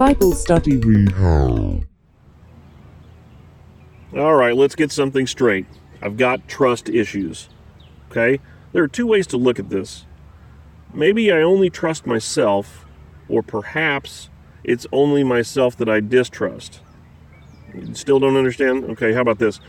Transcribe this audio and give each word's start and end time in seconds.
Bible 0.00 0.32
study 0.32 0.78
All 4.16 4.34
right, 4.34 4.56
let's 4.56 4.74
get 4.74 4.90
something 4.90 5.26
straight. 5.26 5.66
I've 6.00 6.16
got 6.16 6.48
trust 6.48 6.88
issues. 6.88 7.50
Okay? 8.10 8.40
There 8.72 8.82
are 8.82 8.88
two 8.88 9.06
ways 9.06 9.26
to 9.26 9.36
look 9.36 9.58
at 9.58 9.68
this. 9.68 10.06
Maybe 10.94 11.30
I 11.30 11.42
only 11.42 11.68
trust 11.68 12.06
myself, 12.06 12.86
or 13.28 13.42
perhaps 13.42 14.30
it's 14.64 14.86
only 14.90 15.22
myself 15.22 15.76
that 15.76 15.90
I 15.90 16.00
distrust. 16.00 16.80
You 17.74 17.94
still 17.94 18.18
don't 18.18 18.38
understand? 18.38 18.84
Okay, 18.92 19.12
how 19.12 19.20
about 19.20 19.38
this? 19.38 19.60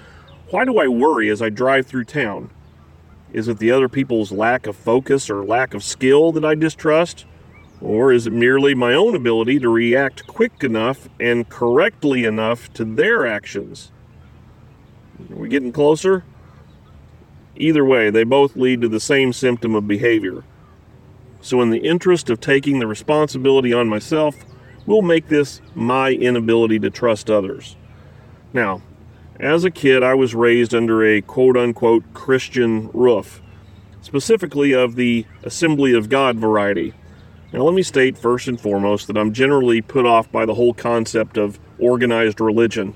Why 0.49 0.63
do 0.63 0.77
I 0.79 0.88
worry 0.88 1.29
as 1.29 1.41
I 1.41 1.49
drive 1.49 1.88
through 1.88 2.05
town? 2.05 2.52
Is 3.34 3.49
it 3.49 3.59
the 3.59 3.71
other 3.71 3.89
people's 3.89 4.31
lack 4.31 4.66
of 4.66 4.77
focus 4.77 5.29
or 5.29 5.43
lack 5.43 5.73
of 5.73 5.84
skill 5.84 6.31
that 6.31 6.45
I 6.45 6.55
distrust? 6.55 7.25
Or 7.81 8.12
is 8.12 8.27
it 8.27 8.34
merely 8.34 8.76
my 8.76 8.94
own 8.94 9.16
ability 9.16 9.59
to 9.59 9.70
react 9.70 10.27
quick 10.27 10.63
enough 10.63 11.09
and 11.20 11.49
correctly 11.49 12.26
enough 12.26 12.72
to 12.73 12.85
their 12.85 13.26
actions? 13.26 13.91
Are 15.31 15.35
we 15.35 15.49
getting 15.49 15.72
closer? 15.72 16.23
Either 17.55 17.84
way, 17.84 18.09
they 18.09 18.23
both 18.23 18.55
lead 18.55 18.81
to 18.81 18.88
the 18.88 18.99
same 18.99 19.34
symptom 19.34 19.75
of 19.75 19.88
behavior. 19.88 20.44
So, 21.41 21.62
in 21.62 21.72
the 21.72 21.80
interest 21.80 22.30
of 22.30 22.39
taking 22.39 22.80
the 22.80 22.88
responsibility 22.88 23.73
on 23.73 23.89
myself, 23.89 24.36
we'll 24.86 25.02
make 25.02 25.27
this 25.27 25.59
my 25.73 26.11
inability 26.11 26.77
to 26.80 26.91
trust 26.91 27.31
others. 27.31 27.75
Now, 28.53 28.81
as 29.39 29.63
a 29.63 29.72
kid, 29.72 30.03
I 30.03 30.13
was 30.13 30.36
raised 30.36 30.75
under 30.75 31.03
a 31.03 31.22
quote 31.22 31.58
unquote 31.58 32.13
Christian 32.13 32.91
roof, 32.94 33.41
specifically 34.02 34.72
of 34.72 34.95
the 34.95 35.25
Assembly 35.44 35.94
of 35.94 36.09
God 36.09 36.38
variety. 36.38 36.94
Now, 37.53 37.63
let 37.63 37.73
me 37.73 37.83
state 37.83 38.17
first 38.17 38.47
and 38.47 38.59
foremost 38.59 39.07
that 39.07 39.17
I'm 39.17 39.33
generally 39.33 39.81
put 39.81 40.05
off 40.05 40.31
by 40.31 40.45
the 40.45 40.53
whole 40.53 40.73
concept 40.73 41.38
of 41.38 41.59
organized 41.80 42.39
religion. 42.39 42.95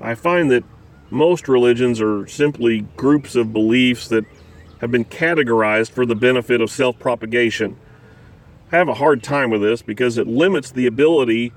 I 0.00 0.14
find 0.14 0.50
that 0.50 0.64
most 1.10 1.46
religions 1.46 2.00
are 2.00 2.26
simply 2.26 2.82
groups 2.96 3.36
of 3.36 3.52
beliefs 3.52 4.08
that 4.08 4.24
have 4.80 4.90
been 4.90 5.04
categorized 5.04 5.90
for 5.90 6.06
the 6.06 6.14
benefit 6.14 6.60
of 6.60 6.70
self 6.70 6.98
propagation. 6.98 7.76
I 8.72 8.76
have 8.76 8.88
a 8.88 8.94
hard 8.94 9.22
time 9.22 9.50
with 9.50 9.62
this 9.62 9.82
because 9.82 10.18
it 10.18 10.26
limits 10.26 10.70
the 10.70 10.86
ability 10.86 11.52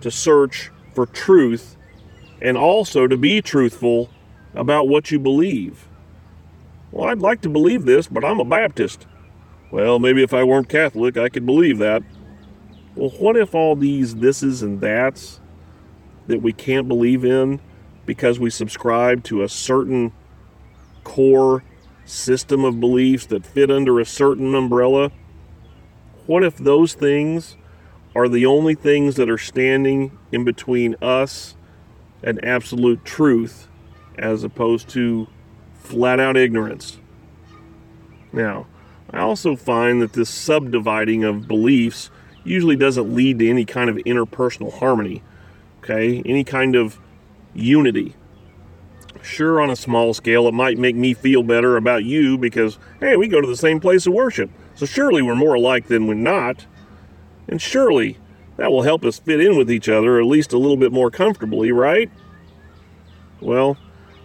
to 0.00 0.10
search 0.10 0.70
for 0.94 1.06
truth 1.06 1.76
and 2.40 2.56
also 2.56 3.06
to 3.06 3.16
be 3.16 3.42
truthful 3.42 4.10
about 4.54 4.88
what 4.88 5.10
you 5.10 5.18
believe. 5.18 5.88
Well, 6.92 7.08
I'd 7.08 7.18
like 7.18 7.40
to 7.42 7.48
believe 7.48 7.84
this, 7.84 8.06
but 8.06 8.24
I'm 8.24 8.40
a 8.40 8.44
Baptist. 8.44 9.06
Well, 9.74 9.98
maybe 9.98 10.22
if 10.22 10.32
I 10.32 10.44
weren't 10.44 10.68
Catholic, 10.68 11.16
I 11.16 11.28
could 11.28 11.44
believe 11.44 11.78
that. 11.78 12.04
Well, 12.94 13.10
what 13.18 13.36
if 13.36 13.56
all 13.56 13.74
these 13.74 14.14
thises 14.14 14.62
and 14.62 14.80
that's 14.80 15.40
that 16.28 16.40
we 16.40 16.52
can't 16.52 16.86
believe 16.86 17.24
in 17.24 17.60
because 18.06 18.38
we 18.38 18.50
subscribe 18.50 19.24
to 19.24 19.42
a 19.42 19.48
certain 19.48 20.12
core 21.02 21.64
system 22.04 22.64
of 22.64 22.78
beliefs 22.78 23.26
that 23.26 23.44
fit 23.44 23.68
under 23.68 23.98
a 23.98 24.04
certain 24.04 24.54
umbrella? 24.54 25.10
What 26.26 26.44
if 26.44 26.56
those 26.56 26.94
things 26.94 27.56
are 28.14 28.28
the 28.28 28.46
only 28.46 28.76
things 28.76 29.16
that 29.16 29.28
are 29.28 29.36
standing 29.36 30.16
in 30.30 30.44
between 30.44 30.94
us 31.02 31.56
and 32.22 32.44
absolute 32.44 33.04
truth 33.04 33.66
as 34.16 34.44
opposed 34.44 34.88
to 34.90 35.26
flat 35.80 36.20
out 36.20 36.36
ignorance? 36.36 37.00
Now, 38.32 38.68
I 39.10 39.20
also 39.20 39.56
find 39.56 40.02
that 40.02 40.12
this 40.14 40.30
subdividing 40.30 41.24
of 41.24 41.46
beliefs 41.46 42.10
usually 42.42 42.76
doesn't 42.76 43.14
lead 43.14 43.38
to 43.38 43.48
any 43.48 43.64
kind 43.64 43.88
of 43.88 43.96
interpersonal 43.96 44.72
harmony, 44.78 45.22
okay? 45.78 46.22
Any 46.26 46.44
kind 46.44 46.74
of 46.74 46.98
unity. 47.54 48.14
Sure, 49.22 49.60
on 49.60 49.70
a 49.70 49.76
small 49.76 50.12
scale, 50.12 50.46
it 50.46 50.54
might 50.54 50.78
make 50.78 50.96
me 50.96 51.14
feel 51.14 51.42
better 51.42 51.76
about 51.76 52.04
you 52.04 52.36
because, 52.36 52.78
hey, 53.00 53.16
we 53.16 53.28
go 53.28 53.40
to 53.40 53.46
the 53.46 53.56
same 53.56 53.80
place 53.80 54.06
of 54.06 54.12
worship. 54.12 54.50
So 54.74 54.84
surely 54.84 55.22
we're 55.22 55.34
more 55.34 55.54
alike 55.54 55.86
than 55.86 56.06
we're 56.06 56.14
not. 56.14 56.66
And 57.48 57.60
surely 57.62 58.18
that 58.56 58.70
will 58.70 58.82
help 58.82 59.04
us 59.04 59.18
fit 59.18 59.40
in 59.40 59.56
with 59.56 59.70
each 59.70 59.88
other 59.88 60.18
at 60.18 60.26
least 60.26 60.52
a 60.52 60.58
little 60.58 60.76
bit 60.76 60.92
more 60.92 61.10
comfortably, 61.10 61.72
right? 61.72 62.10
Well, 63.40 63.76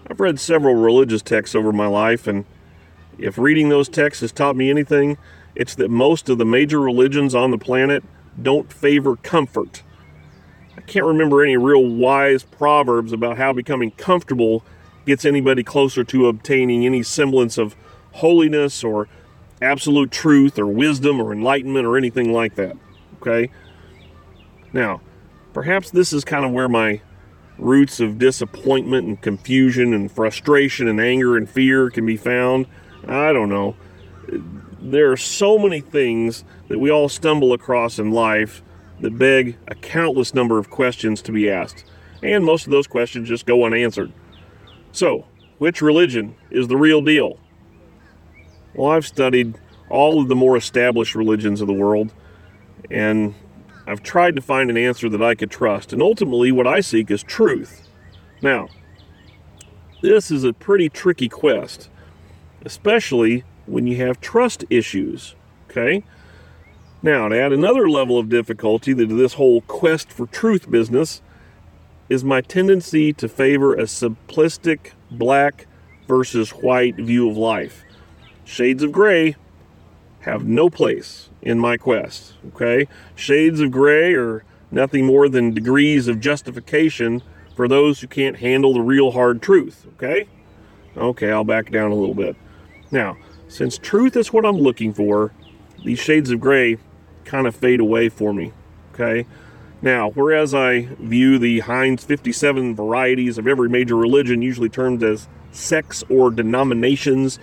I've 0.09 0.19
read 0.19 0.39
several 0.39 0.75
religious 0.75 1.22
texts 1.22 1.56
over 1.56 1.72
my 1.72 1.88
life, 1.88 2.28
and 2.28 2.45
if 3.19 3.38
reading 3.38 3.69
those 3.69 3.90
texts 3.90 4.22
has 4.22 4.31
taught 4.31 4.56
me 4.56 4.69
anything, 4.69 5.18
it's 5.56 5.75
that 5.75 5.90
most 5.90 6.30
of 6.30 6.38
the 6.38 6.46
major 6.46 6.80
religions 6.80 7.35
on 7.35 7.52
the 7.52 7.57
planet 7.57 8.03
don't 8.41 8.72
favor 8.72 9.16
comfort. 9.18 9.84
I 10.78 10.81
can't 10.81 11.06
remember 11.06 11.44
any 11.44 11.57
real 11.57 11.85
wise 11.85 12.44
proverbs 12.44 13.12
about 13.12 13.38
how 13.38 13.52
becoming 13.53 13.91
comfortable 13.91 14.63
gets 15.06 15.25
anybody 15.25 15.63
closer 15.63 16.03
to 16.06 16.28
obtaining 16.28 16.85
any 16.85 17.03
semblance 17.03 17.57
of 17.57 17.75
holiness 18.13 18.84
or 18.84 19.07
absolute 19.62 20.12
truth 20.12 20.57
or 20.57 20.66
wisdom 20.66 21.19
or 21.19 21.34
enlightenment 21.34 21.86
or 21.86 21.97
anything 21.97 22.31
like 22.31 22.56
that. 22.56 22.78
Okay? 23.22 23.51
Now, 24.72 25.01
perhaps 25.53 25.91
this 25.91 26.13
is 26.13 26.24
kind 26.24 26.46
of 26.46 26.51
where 26.51 26.69
my 26.69 27.01
roots 27.57 28.00
of 28.00 28.18
disappointment 28.18 29.07
and 29.07 29.22
confusion 29.22 29.94
and 29.94 30.12
frustration 30.12 30.88
and 30.88 31.00
anger 31.01 31.36
and 31.36 31.50
fear 31.50 31.90
can 31.90 32.06
be 32.06 32.16
found. 32.16 32.68
I 33.09 33.34
don't 33.34 33.50
know. 33.50 33.75
There 34.81 35.12
are 35.12 35.18
so 35.18 35.58
many 35.58 35.81
things 35.81 36.44
that 36.68 36.80
we 36.80 36.90
all 36.92 37.09
stumble 37.09 37.53
across 37.53 38.00
in 38.00 38.12
life 38.12 38.62
that 39.02 39.18
beg 39.18 39.58
a 39.68 39.75
countless 39.75 40.34
number 40.34 40.58
of 40.58 40.70
questions 40.70 41.22
to 41.24 41.31
be 41.31 41.50
asked. 41.50 41.86
And 42.22 42.46
most 42.46 42.66
of 42.66 42.72
those 42.72 42.88
questions 42.88 43.28
just 43.28 43.46
go 43.46 43.66
unanswered. 43.66 44.12
So, 44.92 45.25
which 45.58 45.81
religion 45.81 46.36
is 46.52 46.68
the 46.68 46.78
real 46.78 47.02
deal? 47.02 47.40
Well, 48.74 48.92
I've 48.92 49.06
studied 49.06 49.58
all 49.90 50.22
of 50.22 50.28
the 50.28 50.36
more 50.36 50.56
established 50.56 51.16
religions 51.16 51.62
of 51.62 51.68
the 51.68 51.74
world, 51.74 52.14
and 52.92 53.34
I've 53.88 54.03
tried 54.03 54.36
to 54.36 54.42
find 54.42 54.69
an 54.69 54.78
answer 54.78 55.09
that 55.09 55.22
I 55.22 55.36
could 55.36 55.50
trust. 55.50 55.94
And 55.94 56.02
ultimately, 56.02 56.52
what 56.52 56.68
I 56.68 56.81
seek 56.81 57.09
is 57.09 57.24
truth. 57.24 57.88
Now, 58.42 58.69
this 60.02 60.31
is 60.31 60.44
a 60.44 60.53
pretty 60.53 60.90
tricky 60.90 61.28
quest, 61.28 61.90
especially 62.66 63.44
when 63.66 63.88
you 63.88 63.97
have 63.97 64.20
trust 64.22 64.66
issues. 64.70 65.36
Okay? 65.70 66.03
Now, 67.02 67.30
to 67.30 67.40
add 67.40 67.53
another 67.53 67.90
level 67.90 68.18
of 68.18 68.30
difficulty 68.30 68.94
to 68.94 69.06
this 69.06 69.36
whole 69.36 69.62
quest 69.62 70.12
for 70.12 70.28
truth 70.28 70.69
business 70.69 71.22
is 72.09 72.24
my 72.24 72.42
tendency 72.42 73.14
to 73.14 73.30
favor 73.30 73.74
a 73.74 73.84
simplistic 73.84 74.92
black 75.09 75.68
versus 76.08 76.50
white 76.50 76.96
view 76.96 77.30
of 77.30 77.38
life. 77.38 77.84
Shades 78.44 78.84
of 78.84 78.92
gray 78.92 79.36
have 80.22 80.46
no 80.46 80.69
place 80.69 81.30
in 81.42 81.59
my 81.59 81.78
quest. 81.78 82.34
Okay? 82.48 82.88
Shades 83.16 83.62
of 83.62 83.72
gray 83.72 84.14
are 84.14 84.44
nothing 84.72 85.06
more 85.06 85.30
than 85.30 85.53
degrees 85.53 86.08
of 86.08 86.19
justification 86.19 87.22
for 87.56 87.68
those 87.68 88.02
who 88.02 88.08
can't 88.08 88.38
handle 88.38 88.74
the 88.74 88.81
real 88.81 89.12
hard 89.12 89.42
truth. 89.42 89.86
Okay? 89.96 90.28
Okay, 90.98 91.31
I'll 91.31 91.44
back 91.44 91.72
down 91.72 91.92
a 91.92 91.96
little 91.96 92.16
bit. 92.16 92.36
Now, 92.91 93.17
since 93.47 93.77
truth 93.77 94.16
is 94.16 94.33
what 94.33 94.45
I'm 94.45 94.57
looking 94.57 94.94
for, 94.94 95.31
these 95.83 96.00
shades 96.00 96.31
of 96.31 96.39
gray 96.39 96.77
kind 97.25 97.47
of 97.47 97.55
fade 97.55 97.79
away 97.79 98.09
for 98.09 98.33
me. 98.33 98.53
Okay? 98.94 99.25
Now, 99.81 100.09
whereas 100.09 100.53
I 100.53 100.89
view 101.00 101.39
the 101.39 101.61
Heinz 101.61 102.03
57 102.03 102.75
varieties 102.75 103.38
of 103.38 103.47
every 103.47 103.69
major 103.69 103.95
religion, 103.95 104.41
usually 104.41 104.69
termed 104.69 105.03
as 105.03 105.27
sects 105.51 106.03
or 106.09 106.31
denominations, 106.31 107.39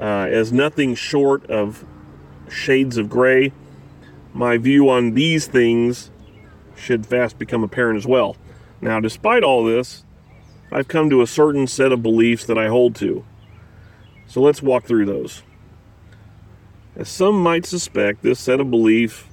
uh, 0.00 0.28
as 0.30 0.52
nothing 0.52 0.94
short 0.94 1.46
of 1.46 1.84
shades 2.48 2.98
of 2.98 3.08
gray, 3.08 3.52
my 4.34 4.58
view 4.58 4.90
on 4.90 5.14
these 5.14 5.46
things 5.46 6.10
should 6.76 7.06
fast 7.06 7.38
become 7.38 7.64
apparent 7.64 7.96
as 7.96 8.06
well. 8.06 8.36
Now, 8.82 9.00
despite 9.00 9.42
all 9.42 9.64
this, 9.64 10.04
I've 10.70 10.88
come 10.88 11.08
to 11.08 11.22
a 11.22 11.26
certain 11.26 11.66
set 11.66 11.90
of 11.90 12.02
beliefs 12.02 12.44
that 12.46 12.58
I 12.58 12.68
hold 12.68 12.94
to. 12.96 13.24
So 14.26 14.40
let's 14.40 14.62
walk 14.62 14.84
through 14.84 15.06
those. 15.06 15.42
As 16.96 17.08
some 17.08 17.42
might 17.42 17.66
suspect, 17.66 18.22
this 18.22 18.40
set 18.40 18.60
of 18.60 18.70
belief 18.70 19.28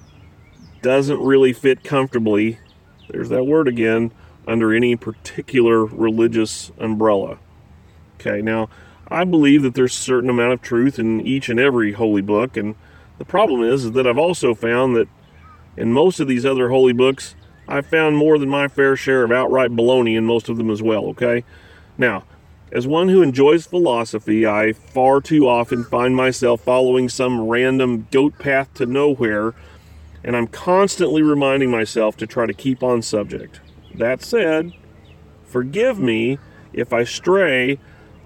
doesn't 0.81 1.19
really 1.19 1.54
fit 1.54 1.84
comfortably, 1.84 2.60
there's 3.10 3.30
that 3.30 3.45
word 3.45 3.68
again, 3.68 4.12
under 4.48 4.74
any 4.74 4.95
particular 4.95 5.86
religious 5.86 6.72
umbrella. 6.78 7.40
Okay, 8.16 8.42
now 8.42 8.69
I 9.07 9.24
believe 9.24 9.62
that 9.63 9.75
there's 9.75 9.94
a 9.94 10.01
certain 10.01 10.30
amount 10.30 10.54
of 10.54 10.62
truth 10.62 11.00
in 11.00 11.22
each 11.22 11.48
and 11.48 11.60
every 11.60 11.94
holy 11.94 12.22
book, 12.22 12.57
and 12.57 12.75
the 13.18 13.25
problem 13.25 13.63
is, 13.63 13.86
is 13.86 13.92
that 13.94 14.07
I've 14.07 14.18
also 14.18 14.54
found 14.54 14.96
that 14.96 15.07
in 15.78 15.94
most 15.94 16.19
of 16.19 16.28
these 16.28 16.46
other 16.46 16.69
holy 16.69 16.94
books, 16.94 17.36
I've 17.68 17.86
found 17.86 18.18
more 18.18 18.38
than 18.38 18.50
my 18.50 18.68
fair 18.68 18.96
share 18.96 19.24
of 19.24 19.31
outright 19.31 19.72
baloney 19.72 20.18
in 20.18 20.25
most 20.25 20.50
of 20.50 20.57
them 20.57 20.69
as 20.69 20.81
well, 20.81 21.06
okay? 21.07 21.46
Now, 21.98 22.25
as 22.74 22.88
one 22.88 23.08
who 23.08 23.22
enjoys 23.22 23.66
philosophy, 23.66 24.46
I 24.46 24.74
far 24.74 25.22
too 25.22 25.48
often 25.48 25.86
find 25.86 26.16
myself 26.16 26.62
following 26.62 27.08
some 27.08 27.48
random 27.48 28.08
goat 28.12 28.38
path 28.40 28.74
to 28.74 28.86
nowhere 28.86 29.54
and 30.24 30.36
I'm 30.36 30.48
constantly 30.48 31.22
reminding 31.22 31.70
myself 31.70 32.16
to 32.18 32.28
try 32.28 32.46
to 32.46 32.54
keep 32.54 32.81
on 32.81 33.02
subject. 33.02 33.60
That 33.94 34.22
said, 34.24 34.72
forgive 35.46 36.00
me 36.00 36.40
if 36.72 36.94
I 36.94 37.04
stray 37.04 37.80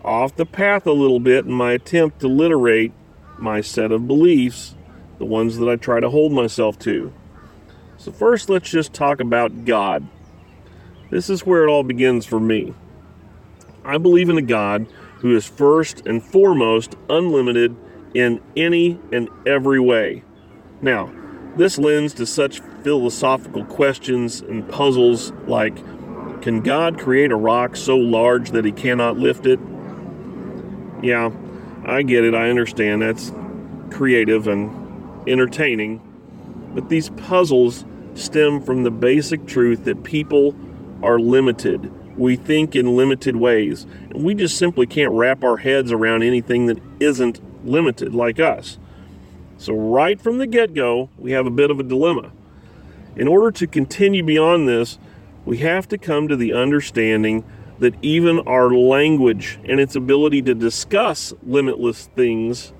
off 0.05 0.35
the 0.35 0.45
path 0.45 0.85
a 0.85 0.91
little 0.91 1.19
bit 1.19 1.45
in 1.45 1.51
my 1.51 1.73
attempt 1.73 2.19
to 2.21 2.27
literate 2.27 2.93
my 3.37 3.61
set 3.61 3.91
of 3.91 4.07
beliefs, 4.07 4.75
the 5.17 5.25
ones 5.25 5.57
that 5.57 5.67
I 5.67 5.75
try 5.75 5.99
to 5.99 6.09
hold 6.09 6.31
myself 6.31 6.77
to. 6.79 7.11
So, 7.97 8.11
first, 8.11 8.49
let's 8.49 8.69
just 8.69 8.93
talk 8.93 9.19
about 9.19 9.65
God. 9.65 10.07
This 11.09 11.29
is 11.29 11.45
where 11.45 11.63
it 11.63 11.69
all 11.69 11.83
begins 11.83 12.25
for 12.25 12.39
me. 12.39 12.73
I 13.87 13.97
believe 13.97 14.27
in 14.27 14.37
a 14.37 14.41
God 14.41 14.85
who 15.19 15.33
is 15.33 15.47
first 15.47 16.05
and 16.05 16.21
foremost 16.21 16.95
unlimited 17.09 17.73
in 18.13 18.41
any 18.57 18.99
and 19.13 19.29
every 19.45 19.79
way. 19.79 20.23
Now, 20.81 21.09
this 21.55 21.77
lends 21.77 22.13
to 22.15 22.25
such 22.25 22.59
philosophical 22.83 23.63
questions 23.65 24.41
and 24.41 24.67
puzzles 24.67 25.31
like 25.47 25.77
can 26.41 26.61
God 26.61 26.99
create 26.99 27.31
a 27.31 27.35
rock 27.35 27.75
so 27.75 27.97
large 27.97 28.51
that 28.51 28.63
he 28.63 28.71
cannot 28.71 29.17
lift 29.17 29.45
it? 29.45 29.59
Yeah, 31.01 31.31
I 31.83 32.03
get 32.03 32.23
it. 32.25 32.35
I 32.35 32.49
understand. 32.49 33.01
That's 33.01 33.31
creative 33.89 34.47
and 34.47 35.29
entertaining. 35.29 36.01
But 36.75 36.89
these 36.89 37.09
puzzles 37.09 37.85
stem 38.13 38.61
from 38.61 38.83
the 38.83 38.91
basic 38.91 39.47
truth 39.47 39.85
that 39.85 40.03
people 40.03 40.55
are 41.01 41.19
limited. 41.19 41.91
We 42.17 42.35
think 42.35 42.75
in 42.75 42.95
limited 42.95 43.35
ways. 43.35 43.85
And 44.09 44.23
we 44.23 44.33
just 44.33 44.57
simply 44.57 44.87
can't 44.87 45.11
wrap 45.11 45.43
our 45.43 45.57
heads 45.57 45.91
around 45.91 46.23
anything 46.23 46.65
that 46.65 46.81
isn't 46.99 47.39
limited 47.65 48.15
like 48.15 48.39
us. 48.39 48.79
So, 49.57 49.73
right 49.73 50.19
from 50.19 50.37
the 50.37 50.47
get 50.47 50.73
go, 50.73 51.09
we 51.17 51.31
have 51.31 51.47
a 51.47 51.51
bit 51.51 51.71
of 51.71 51.79
a 51.79 51.83
dilemma. 51.83 52.31
In 53.15 53.27
order 53.27 53.49
to 53.51 53.67
continue 53.67 54.23
beyond 54.23 54.67
this, 54.67 54.99
we 55.45 55.57
have 55.59 55.87
to 55.87 55.97
come 55.97 56.27
to 56.27 56.35
the 56.35 56.53
understanding 56.53 57.43
that 57.79 57.95
even 58.01 58.39
our 58.41 58.71
language 58.71 59.59
and 59.65 59.79
its 59.79 59.95
ability 59.95 60.41
to 60.43 60.53
discuss 60.53 61.33
limitless 61.43 62.07
things, 62.15 62.73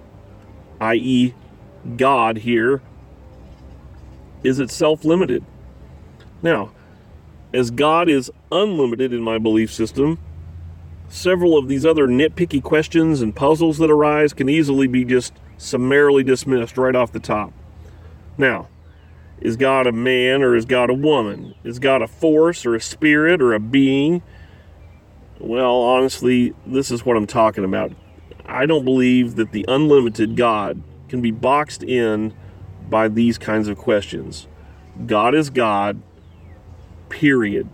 i.e., 0.81 1.33
God 1.95 2.38
here, 2.38 2.81
is 4.44 4.60
itself 4.60 5.06
limited. 5.06 5.44
Now, 6.42 6.72
as 7.53 7.71
God 7.71 8.09
is 8.09 8.31
unlimited 8.51 9.13
in 9.13 9.21
my 9.21 9.38
belief 9.38 9.71
system, 9.71 10.19
several 11.09 11.57
of 11.57 11.67
these 11.67 11.85
other 11.85 12.07
nitpicky 12.07 12.61
questions 12.61 13.21
and 13.21 13.35
puzzles 13.35 13.77
that 13.77 13.89
arise 13.89 14.33
can 14.33 14.49
easily 14.49 14.88
be 14.88 15.05
just 15.05 15.33
summarily 15.57 16.23
dismissed 16.23 16.77
right 16.77 16.95
off 16.95 17.11
the 17.11 17.19
top. 17.19 17.53
Now, 18.38 18.67
is 19.39 19.55
God 19.55 19.88
a 19.88 19.91
man 19.91 20.41
or 20.41 20.55
is 20.55 20.65
God 20.65 20.89
a 20.89 20.94
woman? 20.94 21.55
Is 21.63 21.79
God 21.79 22.01
a 22.01 22.07
force 22.07 22.65
or 22.65 22.75
a 22.75 22.81
spirit 22.81 23.41
or 23.41 23.53
a 23.53 23.59
being? 23.59 24.21
Well, 25.39 25.75
honestly, 25.75 26.53
this 26.65 26.91
is 26.91 27.05
what 27.05 27.17
I'm 27.17 27.27
talking 27.27 27.63
about. 27.63 27.91
I 28.45 28.65
don't 28.65 28.85
believe 28.85 29.35
that 29.35 29.51
the 29.51 29.65
unlimited 29.67 30.35
God 30.35 30.81
can 31.09 31.21
be 31.21 31.31
boxed 31.31 31.83
in 31.83 32.33
by 32.89 33.07
these 33.07 33.38
kinds 33.38 33.67
of 33.67 33.77
questions. 33.77 34.47
God 35.05 35.35
is 35.35 35.49
God, 35.49 36.01
period. 37.09 37.69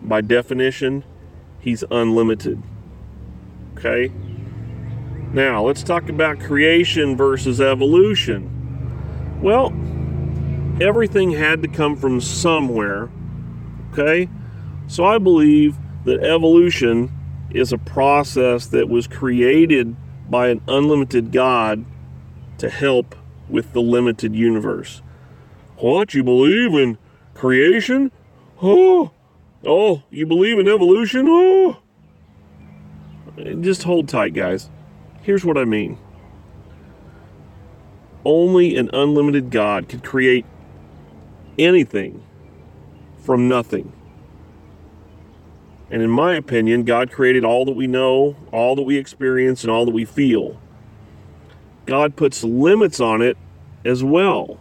By 0.00 0.20
definition, 0.20 1.04
He's 1.60 1.84
unlimited. 1.90 2.60
Okay? 3.76 4.12
Now, 5.32 5.64
let's 5.64 5.82
talk 5.82 6.08
about 6.08 6.40
creation 6.40 7.16
versus 7.16 7.60
evolution. 7.60 9.40
Well, 9.40 9.72
everything 10.80 11.30
had 11.30 11.62
to 11.62 11.68
come 11.68 11.96
from 11.96 12.20
somewhere. 12.20 13.10
Okay? 13.92 14.28
So 14.88 15.04
I 15.04 15.18
believe 15.18 15.76
that 16.04 16.22
evolution 16.22 17.12
is 17.50 17.72
a 17.72 17.78
process 17.78 18.66
that 18.66 18.88
was 18.88 19.06
created 19.06 19.94
by 20.28 20.48
an 20.48 20.62
unlimited 20.66 21.32
God 21.32 21.84
to 22.58 22.68
help 22.68 23.14
with 23.48 23.72
the 23.72 23.82
limited 23.82 24.34
universe. 24.34 25.02
What? 25.76 26.14
You 26.14 26.22
believe 26.22 26.74
in 26.74 26.98
creation? 27.34 28.10
Oh, 28.62 29.10
oh, 29.66 30.02
you 30.10 30.24
believe 30.24 30.58
in 30.58 30.68
evolution? 30.68 31.26
Oh. 31.28 31.78
Just 33.60 33.82
hold 33.82 34.08
tight, 34.08 34.34
guys. 34.34 34.70
Here's 35.22 35.44
what 35.44 35.58
I 35.58 35.64
mean. 35.64 35.98
Only 38.24 38.76
an 38.76 38.88
unlimited 38.92 39.50
God 39.50 39.88
could 39.88 40.04
create 40.04 40.46
anything 41.58 42.22
from 43.18 43.48
nothing. 43.48 43.92
And 45.90 46.00
in 46.00 46.10
my 46.10 46.34
opinion, 46.34 46.84
God 46.84 47.10
created 47.10 47.44
all 47.44 47.64
that 47.64 47.72
we 47.72 47.88
know, 47.88 48.36
all 48.52 48.76
that 48.76 48.82
we 48.82 48.96
experience, 48.96 49.64
and 49.64 49.70
all 49.70 49.84
that 49.84 49.90
we 49.90 50.04
feel. 50.04 50.60
God 51.84 52.14
puts 52.14 52.44
limits 52.44 53.00
on 53.00 53.22
it 53.22 53.36
as 53.84 54.04
well. 54.04 54.60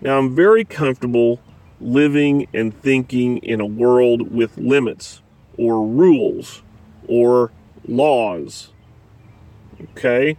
Now, 0.00 0.18
I'm 0.18 0.34
very 0.36 0.64
comfortable 0.64 1.40
living 1.80 2.46
and 2.54 2.78
thinking 2.82 3.38
in 3.38 3.60
a 3.60 3.66
world 3.66 4.32
with 4.32 4.56
limits 4.56 5.20
or 5.58 5.86
rules 5.86 6.62
or 7.08 7.52
laws. 7.86 8.70
Okay? 9.90 10.36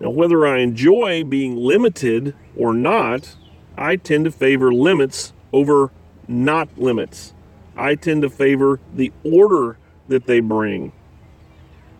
Now, 0.00 0.10
whether 0.10 0.46
I 0.46 0.58
enjoy 0.58 1.24
being 1.24 1.56
limited 1.56 2.34
or 2.56 2.74
not, 2.74 3.34
I 3.78 3.96
tend 3.96 4.26
to 4.26 4.30
favor 4.30 4.72
limits 4.72 5.32
over 5.52 5.90
not 6.28 6.68
limits. 6.78 7.32
I 7.76 7.94
tend 7.94 8.22
to 8.22 8.30
favor 8.30 8.80
the 8.94 9.12
order 9.24 9.78
that 10.08 10.26
they 10.26 10.40
bring. 10.40 10.92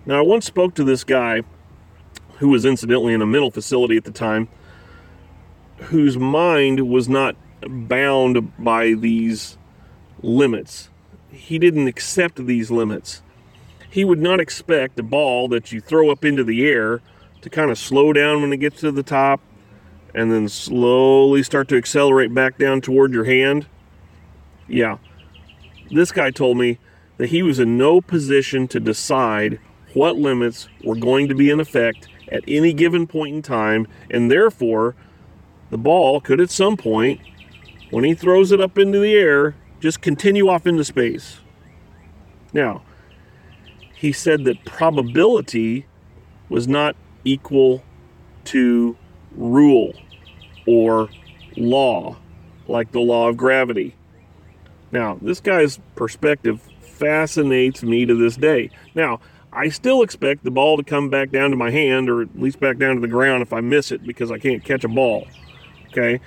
Now, 0.05 0.19
I 0.19 0.23
once 0.23 0.47
spoke 0.47 0.75
to 0.75 0.85
this 0.85 1.05
guy 1.05 1.43
who 2.39 2.49
was 2.49 2.65
incidentally 2.65 3.15
in 3.15 3.23
a 3.23 3.27
mental 3.27 3.51
facility 3.51 3.97
at 3.97 4.05
the 4.05 4.11
time, 4.11 4.49
whose 5.77 6.17
mind 6.19 6.89
was 6.89 7.09
not 7.09 7.37
bound 7.69 8.53
by 8.63 8.95
these 8.95 9.59
limits. 10.23 10.91
He 11.31 11.59
didn't 11.59 11.89
accept 11.89 12.45
these 12.47 12.71
limits. 12.71 13.23
He 13.91 14.05
would 14.05 14.21
not 14.21 14.41
expect 14.41 14.99
a 14.99 15.03
ball 15.03 15.49
that 15.49 15.73
you 15.73 15.81
throw 15.81 16.11
up 16.11 16.25
into 16.25 16.45
the 16.45 16.67
air 16.67 17.01
to 17.43 17.51
kind 17.51 17.71
of 17.71 17.79
slow 17.79 18.13
down 18.13 18.43
when 18.43 18.53
it 18.53 18.59
gets 18.59 18.81
to 18.81 18.91
the 18.91 19.03
top 19.03 19.41
and 20.15 20.33
then 20.33 20.49
slowly 20.49 21.43
start 21.43 21.69
to 21.69 21.77
accelerate 21.77 22.33
back 22.35 22.59
down 22.59 22.81
toward 22.81 23.13
your 23.13 23.25
hand. 23.25 23.67
Yeah, 24.67 24.99
this 25.91 26.11
guy 26.11 26.31
told 26.31 26.57
me 26.57 26.79
that 27.19 27.29
he 27.29 27.43
was 27.43 27.59
in 27.59 27.79
no 27.79 28.01
position 28.01 28.67
to 28.69 28.81
decide 28.81 29.61
what 29.95 30.17
limits 30.17 30.69
were 30.85 30.97
going 30.97 31.29
to 31.29 31.35
be 31.35 31.51
in 31.51 31.61
effect 31.61 32.09
at 32.29 32.45
any 32.49 32.73
given 32.73 33.07
point 33.07 33.35
in 33.35 33.43
time, 33.43 33.87
and 34.11 34.31
therefore 34.31 34.95
the 35.71 35.79
ball 35.79 36.21
could 36.21 36.41
at 36.41 36.51
some 36.51 36.77
point, 36.77 37.21
when 37.91 38.05
he 38.05 38.15
throws 38.15 38.53
it 38.53 38.61
up 38.61 38.79
into 38.79 38.99
the 38.99 39.15
air, 39.15 39.55
just 39.81 40.01
continue 40.01 40.49
off 40.49 40.67
into 40.67 40.85
space. 40.85 41.39
Now, 42.53 42.83
he 43.95 44.13
said 44.13 44.45
that 44.45 44.65
probability 44.65 45.87
was 46.49 46.67
not 46.69 46.97
equal 47.25 47.83
to 48.45 48.97
rule 49.37 49.93
or 50.67 51.09
law, 51.57 52.17
like 52.69 52.93
the 52.93 53.01
law 53.01 53.29
of 53.29 53.37
gravity. 53.37 53.95
Now, 54.93 55.19
this 55.21 55.41
guy's 55.41 55.79
perspective 55.95 56.61
fascinates 56.81 57.83
me 57.83 58.07
to 58.07 58.15
this 58.15 58.37
day. 58.37 58.71
Now, 58.95 59.21
I 59.53 59.69
still 59.69 60.03
expect 60.03 60.45
the 60.45 60.51
ball 60.51 60.77
to 60.77 60.83
come 60.83 61.09
back 61.09 61.31
down 61.31 61.51
to 61.51 61.57
my 61.57 61.71
hand 61.71 62.11
or 62.11 62.23
at 62.23 62.39
least 62.39 62.61
back 62.61 62.79
down 62.79 62.97
to 62.97 63.01
the 63.01 63.09
ground 63.09 63.43
if 63.43 63.53
I 63.53 63.61
miss 63.61 63.91
it 63.91 64.07
because 64.07 64.31
I 64.31 64.39
can't 64.39 64.63
catch 64.63 64.85
a 64.85 64.89
ball. 64.89 65.27
Okay? 65.89 66.21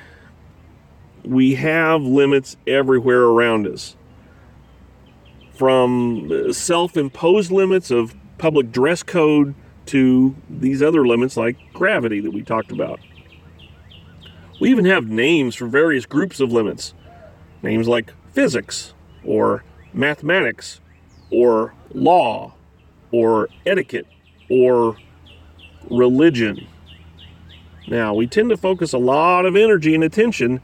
We 1.23 1.55
have 1.55 2.01
limits 2.01 2.57
everywhere 2.65 3.23
around 3.23 3.67
us. 3.67 3.95
From 5.53 6.31
uh, 6.31 6.53
self 6.53 6.95
imposed 6.95 7.51
limits 7.51 7.91
of 7.91 8.15
public 8.37 8.71
dress 8.71 9.03
code 9.03 9.55
to 9.87 10.35
these 10.49 10.81
other 10.81 11.05
limits 11.05 11.35
like 11.35 11.57
gravity 11.73 12.19
that 12.21 12.31
we 12.31 12.43
talked 12.43 12.71
about. 12.71 12.99
We 14.61 14.69
even 14.69 14.85
have 14.85 15.07
names 15.07 15.55
for 15.55 15.67
various 15.67 16.05
groups 16.05 16.39
of 16.39 16.51
limits. 16.51 16.93
Names 17.61 17.87
like 17.87 18.13
physics 18.31 18.93
or 19.25 19.63
mathematics 19.93 20.79
or 21.31 21.73
law 21.93 22.53
or 23.11 23.49
etiquette 23.65 24.07
or 24.49 24.97
religion. 25.89 26.67
Now, 27.87 28.13
we 28.13 28.27
tend 28.27 28.49
to 28.51 28.57
focus 28.57 28.93
a 28.93 28.97
lot 28.99 29.45
of 29.45 29.55
energy 29.55 29.95
and 29.95 30.03
attention 30.03 30.61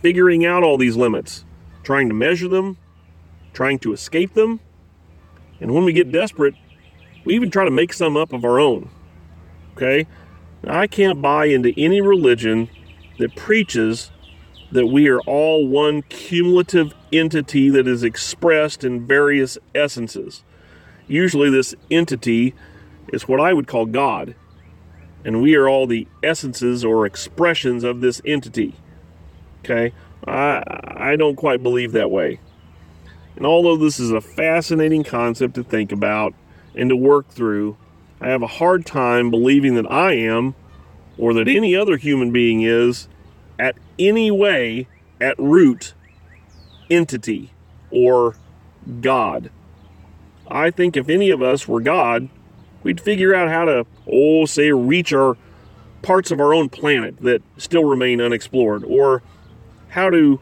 figuring 0.00 0.44
out 0.44 0.62
all 0.62 0.78
these 0.78 0.96
limits, 0.96 1.44
trying 1.82 2.08
to 2.08 2.14
measure 2.14 2.48
them, 2.48 2.76
trying 3.52 3.78
to 3.80 3.92
escape 3.92 4.34
them, 4.34 4.60
and 5.60 5.74
when 5.74 5.84
we 5.84 5.92
get 5.92 6.10
desperate, 6.10 6.54
we 7.24 7.34
even 7.34 7.50
try 7.50 7.64
to 7.64 7.70
make 7.70 7.92
some 7.92 8.16
up 8.16 8.32
of 8.32 8.44
our 8.44 8.58
own. 8.58 8.90
Okay? 9.76 10.06
Now, 10.62 10.78
I 10.78 10.86
can't 10.86 11.22
buy 11.22 11.46
into 11.46 11.72
any 11.76 12.00
religion 12.00 12.68
that 13.18 13.36
preaches 13.36 14.10
that 14.72 14.86
we 14.86 15.08
are 15.08 15.20
all 15.20 15.66
one 15.66 16.02
cumulative 16.02 16.94
entity 17.12 17.70
that 17.70 17.86
is 17.86 18.02
expressed 18.02 18.84
in 18.84 19.06
various 19.06 19.58
essences. 19.74 20.44
Usually, 21.08 21.50
this 21.50 21.74
entity 21.90 22.54
is 23.12 23.26
what 23.26 23.40
I 23.40 23.52
would 23.52 23.66
call 23.66 23.86
God, 23.86 24.34
and 25.24 25.42
we 25.42 25.56
are 25.56 25.68
all 25.68 25.86
the 25.86 26.06
essences 26.22 26.84
or 26.84 27.04
expressions 27.04 27.82
of 27.82 28.00
this 28.00 28.22
entity. 28.24 28.74
Okay? 29.60 29.92
I, 30.26 30.62
I 31.12 31.16
don't 31.16 31.36
quite 31.36 31.62
believe 31.62 31.92
that 31.92 32.10
way. 32.10 32.40
And 33.36 33.46
although 33.46 33.76
this 33.76 33.98
is 33.98 34.10
a 34.10 34.20
fascinating 34.20 35.04
concept 35.04 35.54
to 35.54 35.62
think 35.62 35.92
about 35.92 36.34
and 36.74 36.90
to 36.90 36.96
work 36.96 37.28
through, 37.28 37.76
I 38.20 38.28
have 38.28 38.42
a 38.42 38.46
hard 38.46 38.84
time 38.84 39.30
believing 39.30 39.76
that 39.76 39.90
I 39.90 40.12
am, 40.12 40.54
or 41.16 41.32
that 41.34 41.48
any 41.48 41.74
other 41.74 41.96
human 41.96 42.32
being 42.32 42.62
is, 42.62 43.08
at 43.58 43.76
any 43.98 44.30
way 44.30 44.86
at 45.20 45.38
root 45.38 45.94
entity 46.90 47.52
or 47.90 48.36
God. 49.00 49.50
I 50.48 50.70
think 50.70 50.96
if 50.96 51.08
any 51.08 51.30
of 51.30 51.42
us 51.42 51.68
were 51.68 51.80
God, 51.80 52.28
we'd 52.82 53.00
figure 53.00 53.34
out 53.34 53.48
how 53.48 53.64
to, 53.64 53.86
oh, 54.10 54.44
say, 54.46 54.72
reach 54.72 55.12
our 55.12 55.36
parts 56.02 56.30
of 56.30 56.40
our 56.40 56.52
own 56.52 56.68
planet 56.68 57.18
that 57.20 57.42
still 57.56 57.84
remain 57.84 58.20
unexplored, 58.20 58.84
or 58.84 59.22
how 59.90 60.10
to 60.10 60.40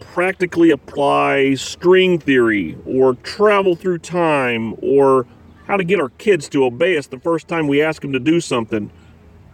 practically 0.00 0.70
apply 0.70 1.54
string 1.54 2.18
theory, 2.18 2.76
or 2.86 3.14
travel 3.14 3.76
through 3.76 3.98
time, 3.98 4.74
or 4.82 5.26
how 5.66 5.76
to 5.76 5.84
get 5.84 6.00
our 6.00 6.08
kids 6.10 6.48
to 6.48 6.64
obey 6.64 6.96
us 6.96 7.06
the 7.06 7.18
first 7.20 7.46
time 7.46 7.68
we 7.68 7.80
ask 7.82 8.02
them 8.02 8.12
to 8.12 8.18
do 8.18 8.40
something, 8.40 8.90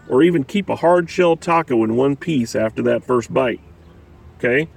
or 0.08 0.22
even 0.22 0.44
keep 0.44 0.68
a 0.68 0.76
hard 0.76 1.10
shell 1.10 1.36
taco 1.36 1.84
in 1.84 1.96
one 1.96 2.16
piece 2.16 2.54
after 2.54 2.82
that 2.82 3.04
first 3.04 3.34
bite. 3.34 3.60
Okay? 4.38 4.68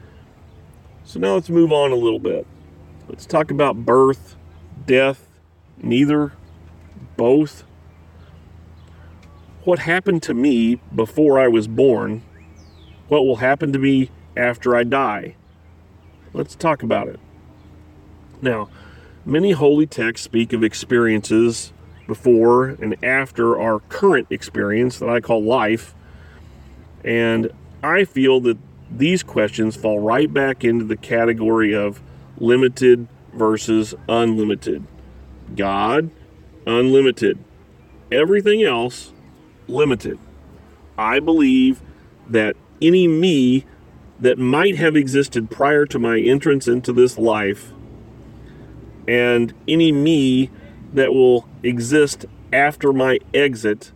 So 1.04 1.20
now 1.20 1.36
let's 1.36 1.50
move 1.50 1.72
on 1.72 1.92
a 1.92 1.96
little 1.96 2.20
bit. 2.20 2.46
Let's 3.08 3.26
talk 3.26 3.52
about 3.52 3.86
birth, 3.86 4.36
death, 4.86 5.28
neither, 5.78 6.34
both. 7.16 7.64
What 9.64 9.80
happened 9.80 10.24
to 10.24 10.34
me 10.34 10.76
before 10.94 11.40
I 11.40 11.48
was 11.48 11.68
born? 11.68 12.24
What 13.08 13.26
will 13.26 13.38
happen 13.38 13.74
to 13.74 13.80
me 13.80 14.12
after 14.36 14.76
I 14.76 14.84
die? 14.84 15.36
Let's 16.34 16.56
talk 16.56 16.84
about 16.84 17.08
it. 17.08 17.20
Now, 18.42 18.70
many 19.26 19.52
holy 19.52 19.88
texts 19.88 20.26
speak 20.26 20.54
of 20.54 20.64
experiences 20.64 21.74
before 22.08 22.70
and 22.70 23.02
after 23.04 23.60
our 23.60 23.80
current 23.82 24.28
experience 24.30 25.00
that 25.00 25.10
I 25.10 25.20
call 25.20 25.44
life. 25.44 25.94
And 27.04 27.52
I 27.84 28.06
feel 28.06 28.40
that 28.42 28.58
these 28.92 29.24
questions 29.24 29.76
fall 29.76 30.00
right 30.00 30.34
back 30.34 30.64
into 30.64 30.86
the 30.86 30.98
category 30.98 31.74
of 31.76 32.02
limited 32.38 33.08
versus 33.34 33.94
unlimited. 34.08 34.86
God, 35.56 36.10
unlimited. 36.66 37.38
Everything 38.12 38.64
else, 38.64 39.14
limited. 39.68 40.18
I 40.98 41.20
believe 41.20 41.82
that 42.28 42.56
any 42.82 43.08
me 43.08 43.66
that 44.20 44.38
might 44.38 44.76
have 44.76 44.96
existed 44.96 45.50
prior 45.50 45.86
to 45.86 46.00
my 46.00 46.20
entrance 46.20 46.68
into 46.68 46.92
this 46.92 47.18
life 47.18 47.72
and 49.08 49.54
any 49.68 49.92
me 49.92 50.52
that 50.94 51.14
will 51.14 51.48
exist 51.64 52.26
after 52.54 52.94
my 52.94 53.20
exit 53.34 53.92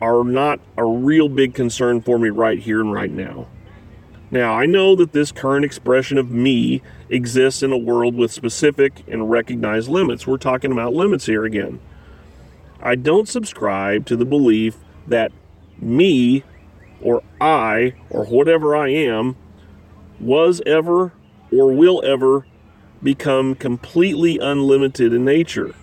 are 0.00 0.22
not 0.22 0.60
a 0.76 0.84
real 0.84 1.28
big 1.28 1.52
concern 1.52 2.00
for 2.00 2.18
me 2.18 2.28
right 2.28 2.60
here 2.60 2.80
and 2.80 2.92
right 2.92 3.10
now. 3.10 3.48
Now, 4.30 4.54
I 4.54 4.66
know 4.66 4.94
that 4.94 5.12
this 5.12 5.32
current 5.32 5.64
expression 5.64 6.18
of 6.18 6.30
me 6.30 6.82
exists 7.08 7.62
in 7.62 7.72
a 7.72 7.78
world 7.78 8.14
with 8.14 8.30
specific 8.30 9.02
and 9.08 9.30
recognized 9.30 9.88
limits. 9.88 10.26
We're 10.26 10.36
talking 10.36 10.70
about 10.70 10.92
limits 10.92 11.26
here 11.26 11.44
again. 11.44 11.80
I 12.80 12.94
don't 12.94 13.28
subscribe 13.28 14.06
to 14.06 14.16
the 14.16 14.26
belief 14.26 14.76
that 15.06 15.32
me 15.80 16.44
or 17.02 17.22
I 17.40 17.94
or 18.10 18.24
whatever 18.24 18.76
I 18.76 18.88
am 18.88 19.36
was 20.20 20.60
ever 20.66 21.12
or 21.52 21.72
will 21.72 22.02
ever 22.04 22.46
become 23.02 23.54
completely 23.54 24.38
unlimited 24.38 25.12
in 25.12 25.24
nature. 25.24 25.74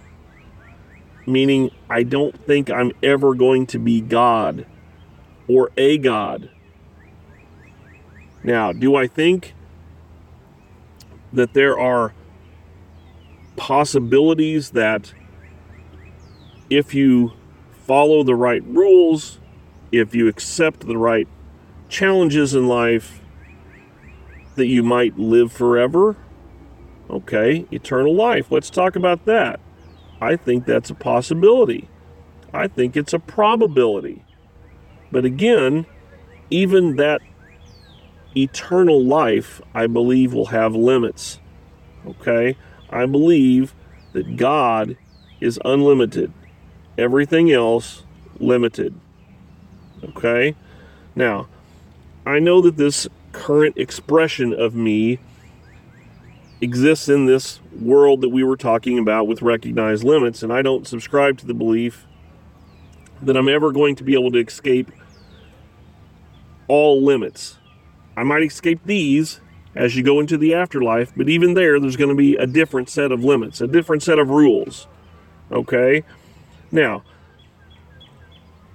Meaning, 1.25 1.71
I 1.89 2.03
don't 2.03 2.37
think 2.45 2.69
I'm 2.69 2.91
ever 3.01 3.33
going 3.33 3.65
to 3.67 3.79
be 3.79 4.01
God 4.01 4.65
or 5.47 5.71
a 5.77 5.97
God. 5.97 6.49
Now, 8.43 8.71
do 8.71 8.95
I 8.95 9.07
think 9.07 9.55
that 11.33 11.53
there 11.53 11.79
are 11.79 12.13
possibilities 13.55 14.71
that 14.71 15.13
if 16.69 16.93
you 16.93 17.33
follow 17.85 18.23
the 18.23 18.35
right 18.35 18.63
rules, 18.65 19.39
if 19.99 20.15
you 20.15 20.27
accept 20.27 20.87
the 20.87 20.97
right 20.97 21.27
challenges 21.89 22.53
in 22.53 22.67
life, 22.67 23.21
that 24.55 24.67
you 24.67 24.83
might 24.83 25.17
live 25.17 25.51
forever? 25.51 26.15
Okay, 27.09 27.65
eternal 27.71 28.15
life. 28.15 28.51
Let's 28.51 28.69
talk 28.69 28.95
about 28.95 29.25
that. 29.25 29.59
I 30.19 30.35
think 30.35 30.65
that's 30.65 30.89
a 30.89 30.95
possibility. 30.95 31.89
I 32.53 32.67
think 32.67 32.95
it's 32.95 33.13
a 33.13 33.19
probability. 33.19 34.23
But 35.11 35.25
again, 35.25 35.85
even 36.49 36.95
that 36.95 37.21
eternal 38.35 39.03
life, 39.03 39.61
I 39.73 39.87
believe, 39.87 40.33
will 40.33 40.47
have 40.47 40.75
limits. 40.75 41.39
Okay? 42.05 42.57
I 42.89 43.05
believe 43.05 43.75
that 44.13 44.37
God 44.37 44.97
is 45.41 45.59
unlimited, 45.65 46.31
everything 46.97 47.51
else 47.51 48.03
limited. 48.39 48.95
Okay? 50.09 50.55
Now, 51.15 51.47
I 52.25 52.39
know 52.39 52.61
that 52.61 52.77
this 52.77 53.07
current 53.31 53.77
expression 53.77 54.53
of 54.53 54.75
me 54.75 55.19
exists 56.61 57.09
in 57.09 57.25
this 57.25 57.59
world 57.79 58.21
that 58.21 58.29
we 58.29 58.43
were 58.43 58.57
talking 58.57 58.97
about 58.97 59.27
with 59.27 59.41
recognized 59.41 60.03
limits, 60.03 60.41
and 60.41 60.51
I 60.51 60.61
don't 60.61 60.87
subscribe 60.87 61.37
to 61.39 61.45
the 61.45 61.53
belief 61.53 62.05
that 63.21 63.37
I'm 63.37 63.49
ever 63.49 63.71
going 63.71 63.95
to 63.97 64.03
be 64.03 64.13
able 64.13 64.31
to 64.31 64.39
escape 64.39 64.91
all 66.67 67.03
limits. 67.03 67.57
I 68.17 68.23
might 68.23 68.43
escape 68.43 68.81
these 68.85 69.41
as 69.75 69.95
you 69.95 70.03
go 70.03 70.19
into 70.19 70.37
the 70.37 70.53
afterlife, 70.53 71.11
but 71.15 71.27
even 71.27 71.53
there, 71.53 71.79
there's 71.79 71.97
going 71.97 72.09
to 72.09 72.15
be 72.15 72.35
a 72.37 72.47
different 72.47 72.89
set 72.89 73.11
of 73.11 73.23
limits, 73.23 73.59
a 73.59 73.67
different 73.67 74.03
set 74.03 74.19
of 74.19 74.29
rules. 74.29 74.87
Okay? 75.51 76.03
Now, 76.71 77.03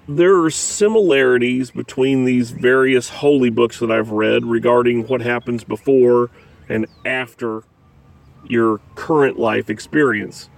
there 0.09 0.43
are 0.43 0.51
similarities 0.51 1.71
between 1.71 2.25
these 2.25 2.51
various 2.51 3.09
holy 3.09 3.51
books 3.51 3.79
that 3.81 3.91
I've 3.91 4.11
read 4.11 4.45
regarding 4.45 5.07
what 5.07 5.21
happens 5.21 5.65
before 5.65 6.31
and 6.69 6.87
after 7.05 7.63
your 8.49 8.81
current 8.95 9.39
life 9.39 9.71
experience. 9.71 10.49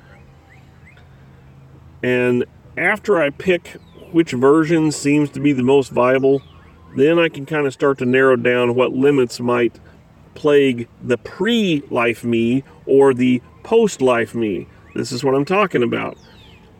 And 2.03 2.45
after 2.77 3.21
I 3.21 3.31
pick 3.31 3.77
which 4.13 4.33
version 4.33 4.93
seems 4.93 5.31
to 5.31 5.41
be 5.41 5.53
the 5.53 5.63
most 5.63 5.91
viable, 5.91 6.43
then 6.97 7.19
I 7.19 7.29
can 7.29 7.47
kind 7.47 7.67
of 7.67 7.73
start 7.73 7.99
to 7.99 8.07
narrow 8.07 8.37
down 8.37 8.75
what 8.75 8.93
limits 8.93 9.41
might 9.41 9.79
plague 10.35 10.89
the 11.03 11.19
pre 11.19 11.83
life 11.91 12.25
me 12.25 12.65
or 12.87 13.15
the 13.15 13.43
post 13.63 14.03
life 14.03 14.35
me. 14.35 14.67
This 14.95 15.13
is 15.13 15.25
what 15.25 15.35
I'm 15.35 15.45
talking 15.45 15.83
about. 15.83 16.19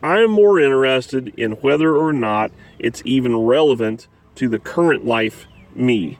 I'm 0.03 0.31
more 0.31 0.59
interested 0.59 1.33
in 1.37 1.53
whether 1.53 1.95
or 1.95 2.11
not 2.11 2.51
it's 2.77 3.01
even 3.05 3.37
relevant 3.37 4.09
to 4.35 4.49
the 4.49 4.59
current 4.59 5.05
life 5.05 5.47
me. 5.73 6.19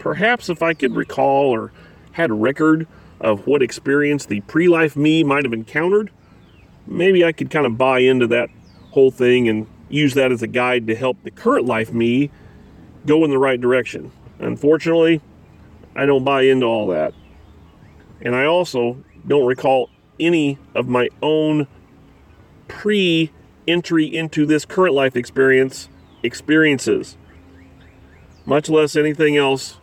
Perhaps 0.00 0.48
if 0.48 0.62
I 0.62 0.72
could 0.72 0.96
recall 0.96 1.50
or 1.50 1.70
had 2.12 2.30
a 2.30 2.34
record 2.34 2.86
of 3.20 3.46
what 3.46 3.62
experience 3.62 4.24
the 4.24 4.40
pre 4.40 4.68
life 4.68 4.96
me 4.96 5.22
might 5.22 5.44
have 5.44 5.52
encountered, 5.52 6.10
maybe 6.86 7.22
I 7.22 7.32
could 7.32 7.50
kind 7.50 7.66
of 7.66 7.76
buy 7.76 7.98
into 7.98 8.26
that 8.28 8.48
whole 8.92 9.10
thing 9.10 9.50
and 9.50 9.66
use 9.90 10.14
that 10.14 10.32
as 10.32 10.42
a 10.42 10.46
guide 10.46 10.86
to 10.86 10.94
help 10.94 11.22
the 11.22 11.30
current 11.30 11.66
life 11.66 11.92
me 11.92 12.30
go 13.04 13.22
in 13.22 13.30
the 13.30 13.38
right 13.38 13.60
direction. 13.60 14.12
Unfortunately, 14.38 15.20
I 15.94 16.06
don't 16.06 16.24
buy 16.24 16.42
into 16.42 16.64
all 16.64 16.86
that. 16.88 17.12
And 18.22 18.34
I 18.34 18.46
also 18.46 19.04
don't 19.26 19.44
recall 19.44 19.90
any 20.18 20.58
of 20.74 20.88
my 20.88 21.10
own 21.20 21.66
pre 22.68 23.30
entry 23.66 24.04
into 24.04 24.46
this 24.46 24.64
current 24.64 24.94
life 24.94 25.16
experience 25.16 25.88
experiences, 26.22 27.16
much 28.44 28.68
less 28.68 28.96
anything 28.96 29.36
else 29.36 29.78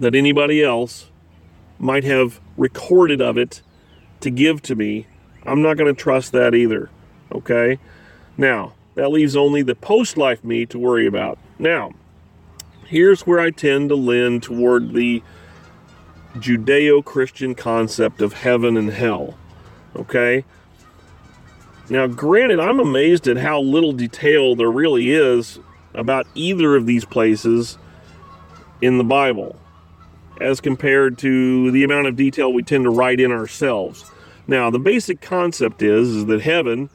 that 0.00 0.14
anybody 0.14 0.62
else 0.62 1.10
might 1.78 2.04
have 2.04 2.40
recorded 2.56 3.20
of 3.20 3.36
it 3.36 3.62
to 4.20 4.30
give 4.30 4.62
to 4.62 4.74
me. 4.74 5.06
I'm 5.44 5.62
not 5.62 5.76
going 5.76 5.92
to 5.92 6.00
trust 6.00 6.32
that 6.32 6.54
either. 6.54 6.90
Okay? 7.32 7.78
Now, 8.36 8.74
that 8.94 9.10
leaves 9.10 9.36
only 9.36 9.62
the 9.62 9.74
post 9.74 10.16
life 10.16 10.44
me 10.44 10.66
to 10.66 10.78
worry 10.78 11.06
about. 11.06 11.38
Now, 11.58 11.92
here's 12.86 13.26
where 13.26 13.40
I 13.40 13.50
tend 13.50 13.88
to 13.88 13.94
lean 13.94 14.40
toward 14.40 14.92
the 14.92 15.22
Judeo 16.34 17.04
Christian 17.04 17.54
concept 17.54 18.20
of 18.20 18.32
heaven 18.32 18.76
and 18.76 18.90
hell. 18.90 19.36
Okay? 19.96 20.44
Now, 21.92 22.06
granted, 22.06 22.58
I'm 22.58 22.80
amazed 22.80 23.28
at 23.28 23.36
how 23.36 23.60
little 23.60 23.92
detail 23.92 24.56
there 24.56 24.70
really 24.70 25.10
is 25.10 25.58
about 25.92 26.26
either 26.34 26.74
of 26.74 26.86
these 26.86 27.04
places 27.04 27.76
in 28.80 28.96
the 28.96 29.04
Bible 29.04 29.56
as 30.40 30.58
compared 30.58 31.18
to 31.18 31.70
the 31.70 31.84
amount 31.84 32.06
of 32.06 32.16
detail 32.16 32.50
we 32.50 32.62
tend 32.62 32.84
to 32.84 32.90
write 32.90 33.20
in 33.20 33.30
ourselves. 33.30 34.06
Now, 34.46 34.70
the 34.70 34.78
basic 34.78 35.20
concept 35.20 35.82
is, 35.82 36.08
is 36.08 36.24
that 36.24 36.40
heaven 36.40 36.88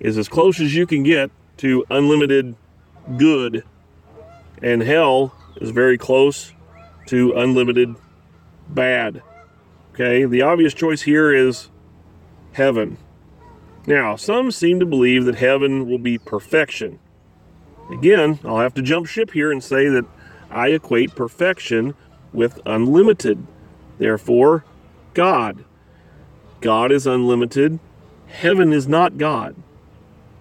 is 0.00 0.18
as 0.18 0.28
close 0.28 0.58
as 0.58 0.74
you 0.74 0.88
can 0.88 1.04
get 1.04 1.30
to 1.58 1.84
unlimited 1.88 2.56
good, 3.18 3.62
and 4.60 4.82
hell 4.82 5.36
is 5.60 5.70
very 5.70 5.98
close 5.98 6.52
to 7.06 7.32
unlimited 7.36 7.94
bad. 8.70 9.22
Okay, 9.94 10.24
the 10.24 10.42
obvious 10.42 10.74
choice 10.74 11.02
here 11.02 11.32
is 11.32 11.70
heaven. 12.54 12.98
Now, 13.86 14.16
some 14.16 14.50
seem 14.50 14.80
to 14.80 14.86
believe 14.86 15.24
that 15.26 15.36
heaven 15.36 15.88
will 15.88 15.98
be 15.98 16.18
perfection. 16.18 16.98
Again, 17.90 18.40
I'll 18.44 18.58
have 18.58 18.74
to 18.74 18.82
jump 18.82 19.06
ship 19.06 19.30
here 19.30 19.52
and 19.52 19.62
say 19.62 19.88
that 19.88 20.04
I 20.50 20.68
equate 20.68 21.14
perfection 21.14 21.94
with 22.32 22.60
unlimited. 22.66 23.46
Therefore, 23.98 24.64
God. 25.14 25.64
God 26.60 26.90
is 26.90 27.06
unlimited. 27.06 27.78
Heaven 28.26 28.72
is 28.72 28.88
not 28.88 29.18
God. 29.18 29.54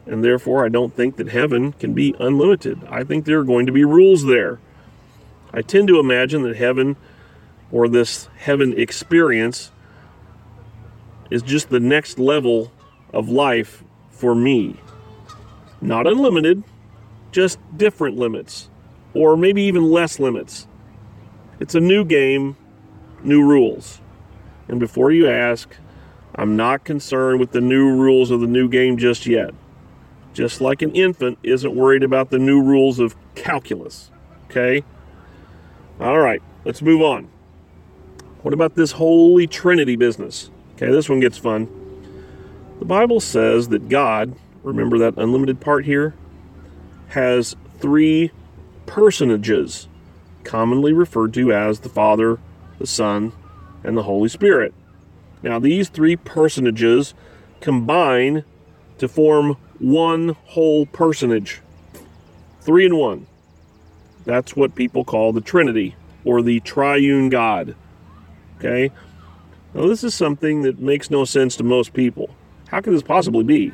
And 0.07 0.23
therefore, 0.23 0.65
I 0.65 0.69
don't 0.69 0.95
think 0.95 1.17
that 1.17 1.29
heaven 1.29 1.73
can 1.73 1.93
be 1.93 2.15
unlimited. 2.19 2.81
I 2.89 3.03
think 3.03 3.25
there 3.25 3.39
are 3.39 3.43
going 3.45 3.67
to 3.67 3.71
be 3.71 3.85
rules 3.85 4.25
there. 4.25 4.59
I 5.53 5.61
tend 5.61 5.87
to 5.87 5.99
imagine 5.99 6.41
that 6.43 6.55
heaven 6.55 6.97
or 7.71 7.87
this 7.87 8.27
heaven 8.37 8.73
experience 8.77 9.71
is 11.29 11.41
just 11.41 11.69
the 11.69 11.79
next 11.79 12.19
level 12.19 12.71
of 13.15 13.29
life 13.29 13.83
for 14.11 14.35
me. 14.35 14.75
Not 15.81 16.05
unlimited, 16.05 16.63
just 17.31 17.57
different 17.75 18.17
limits, 18.17 18.69
or 19.13 19.35
maybe 19.35 19.63
even 19.63 19.89
less 19.89 20.19
limits. 20.19 20.67
It's 21.59 21.73
a 21.73 21.79
new 21.79 22.03
game, 22.05 22.57
new 23.23 23.43
rules. 23.43 24.01
And 24.67 24.79
before 24.79 25.11
you 25.11 25.27
ask, 25.29 25.73
I'm 26.35 26.55
not 26.57 26.83
concerned 26.83 27.39
with 27.39 27.51
the 27.51 27.61
new 27.61 27.95
rules 27.95 28.29
of 28.29 28.41
the 28.41 28.47
new 28.47 28.67
game 28.67 28.97
just 28.97 29.25
yet. 29.25 29.51
Just 30.33 30.59
like 30.59 30.81
an 30.81 30.91
infant 30.91 31.39
isn't 31.43 31.73
worried 31.73 32.03
about 32.03 32.29
the 32.29 32.39
new 32.39 32.61
rules 32.61 32.99
of 32.99 33.15
calculus. 33.35 34.11
Okay? 34.49 34.83
All 35.99 36.19
right, 36.19 36.41
let's 36.65 36.81
move 36.81 37.01
on. 37.01 37.29
What 38.41 38.53
about 38.53 38.75
this 38.75 38.91
Holy 38.91 39.47
Trinity 39.47 39.95
business? 39.95 40.51
Okay, 40.75 40.91
this 40.91 41.07
one 41.07 41.21
gets 41.21 41.37
fun. 41.37 41.69
The 42.79 42.85
Bible 42.85 43.19
says 43.19 43.69
that 43.69 43.89
God, 43.89 44.35
remember 44.63 44.97
that 44.97 45.17
unlimited 45.17 45.61
part 45.61 45.85
here, 45.85 46.13
has 47.09 47.55
three 47.79 48.31
personages, 48.85 49.87
commonly 50.43 50.91
referred 50.91 51.33
to 51.35 51.53
as 51.53 51.79
the 51.79 51.89
Father, 51.89 52.39
the 52.77 52.87
Son, 52.87 53.31
and 53.83 53.95
the 53.95 54.03
Holy 54.03 54.29
Spirit. 54.29 54.73
Now, 55.41 55.59
these 55.59 55.89
three 55.89 56.15
personages 56.15 57.13
combine 57.61 58.43
to 58.97 59.07
form 59.07 59.57
one 59.79 60.35
whole 60.45 60.85
personage. 60.85 61.61
Three 62.61 62.85
in 62.85 62.95
one. 62.97 63.27
That's 64.25 64.55
what 64.55 64.75
people 64.75 65.05
call 65.05 65.31
the 65.31 65.41
Trinity 65.41 65.95
or 66.23 66.41
the 66.41 66.59
triune 66.61 67.29
God. 67.29 67.75
Okay? 68.57 68.91
Now, 69.73 69.87
this 69.87 70.03
is 70.03 70.13
something 70.13 70.63
that 70.63 70.79
makes 70.79 71.11
no 71.11 71.25
sense 71.25 71.55
to 71.57 71.63
most 71.63 71.93
people. 71.93 72.29
How 72.67 72.81
could 72.81 72.93
this 72.93 73.03
possibly 73.03 73.43
be? 73.43 73.73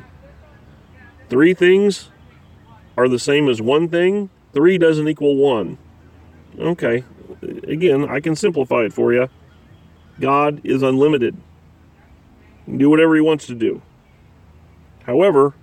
Three 1.28 1.54
things 1.54 2.10
are 2.96 3.08
the 3.08 3.18
same 3.18 3.48
as 3.48 3.60
one 3.60 3.88
thing? 3.88 4.30
Three 4.52 4.78
doesn't 4.78 5.08
equal 5.08 5.36
one. 5.36 5.78
Okay, 6.58 7.04
again, 7.40 8.08
I 8.08 8.20
can 8.20 8.36
simplify 8.36 8.82
it 8.82 8.92
for 8.92 9.12
you. 9.12 9.28
God 10.20 10.60
is 10.64 10.82
unlimited. 10.82 11.36
Do 12.76 12.90
whatever 12.90 13.14
he 13.14 13.22
wants 13.22 13.46
to 13.46 13.54
do. 13.54 13.80
However, 15.04 15.54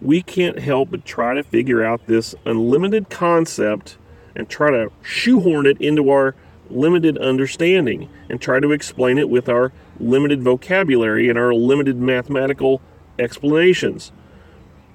we 0.00 0.20
can't 0.20 0.58
help 0.58 0.90
but 0.90 1.04
try 1.04 1.34
to 1.34 1.44
figure 1.44 1.84
out 1.84 2.06
this 2.06 2.34
unlimited 2.44 3.08
concept 3.08 3.96
and 4.34 4.48
try 4.48 4.70
to 4.70 4.90
shoehorn 5.02 5.66
it 5.66 5.80
into 5.80 6.10
our 6.10 6.34
limited 6.68 7.16
understanding 7.18 8.08
and 8.28 8.40
try 8.40 8.58
to 8.58 8.72
explain 8.72 9.18
it 9.18 9.28
with 9.28 9.48
our 9.48 9.72
limited 10.02 10.42
vocabulary 10.42 11.28
and 11.28 11.38
our 11.38 11.54
limited 11.54 11.96
mathematical 11.96 12.82
explanations. 13.18 14.12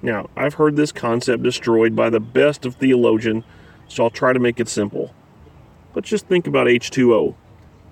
Now, 0.02 0.28
I've 0.36 0.54
heard 0.54 0.76
this 0.76 0.92
concept 0.92 1.42
destroyed 1.42 1.96
by 1.96 2.10
the 2.10 2.20
best 2.20 2.64
of 2.64 2.76
theologians, 2.76 3.44
so 3.88 4.04
I'll 4.04 4.10
try 4.10 4.32
to 4.32 4.38
make 4.38 4.60
it 4.60 4.68
simple. 4.68 5.12
Let's 5.94 6.08
just 6.08 6.26
think 6.26 6.46
about 6.46 6.66
H2O 6.66 7.34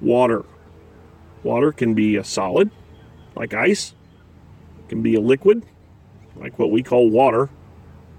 water. 0.00 0.44
Water 1.42 1.72
can 1.72 1.94
be 1.94 2.16
a 2.16 2.24
solid, 2.24 2.70
like 3.35 3.55
ice, 3.55 3.94
it 4.79 4.88
can 4.88 5.02
be 5.02 5.14
a 5.14 5.20
liquid, 5.20 5.64
like 6.37 6.59
what 6.59 6.70
we 6.70 6.83
call 6.83 7.09
water, 7.09 7.48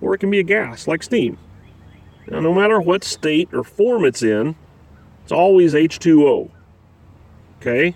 or 0.01 0.13
it 0.13 0.17
can 0.17 0.31
be 0.31 0.39
a 0.39 0.43
gas, 0.43 0.87
like 0.87 1.03
steam. 1.03 1.37
Now, 2.27 2.41
no 2.41 2.53
matter 2.53 2.81
what 2.81 3.03
state 3.03 3.49
or 3.53 3.63
form 3.63 4.03
it's 4.03 4.21
in, 4.21 4.55
it's 5.23 5.31
always 5.31 5.73
H2O. 5.73 6.49
Okay? 7.61 7.95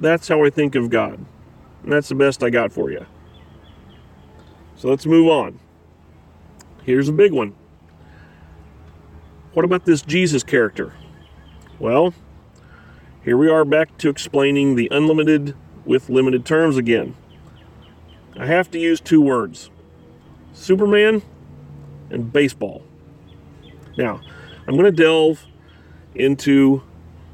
That's 0.00 0.28
how 0.28 0.44
I 0.44 0.50
think 0.50 0.74
of 0.74 0.90
God. 0.90 1.24
And 1.82 1.92
that's 1.92 2.08
the 2.08 2.14
best 2.14 2.42
I 2.42 2.50
got 2.50 2.72
for 2.72 2.90
you. 2.90 3.06
So 4.76 4.88
let's 4.88 5.06
move 5.06 5.28
on. 5.28 5.58
Here's 6.84 7.08
a 7.08 7.12
big 7.12 7.32
one. 7.32 7.54
What 9.52 9.64
about 9.64 9.84
this 9.84 10.02
Jesus 10.02 10.42
character? 10.42 10.92
Well, 11.78 12.14
here 13.24 13.36
we 13.36 13.48
are 13.48 13.64
back 13.64 13.98
to 13.98 14.08
explaining 14.08 14.76
the 14.76 14.88
unlimited 14.90 15.56
with 15.84 16.08
limited 16.08 16.44
terms 16.46 16.76
again. 16.76 17.16
I 18.36 18.46
have 18.46 18.70
to 18.70 18.78
use 18.78 19.00
two 19.00 19.20
words 19.20 19.70
Superman 20.52 21.22
and 22.10 22.32
baseball. 22.32 22.82
Now, 23.96 24.20
I'm 24.66 24.74
going 24.76 24.84
to 24.84 24.92
delve 24.92 25.44
into 26.14 26.82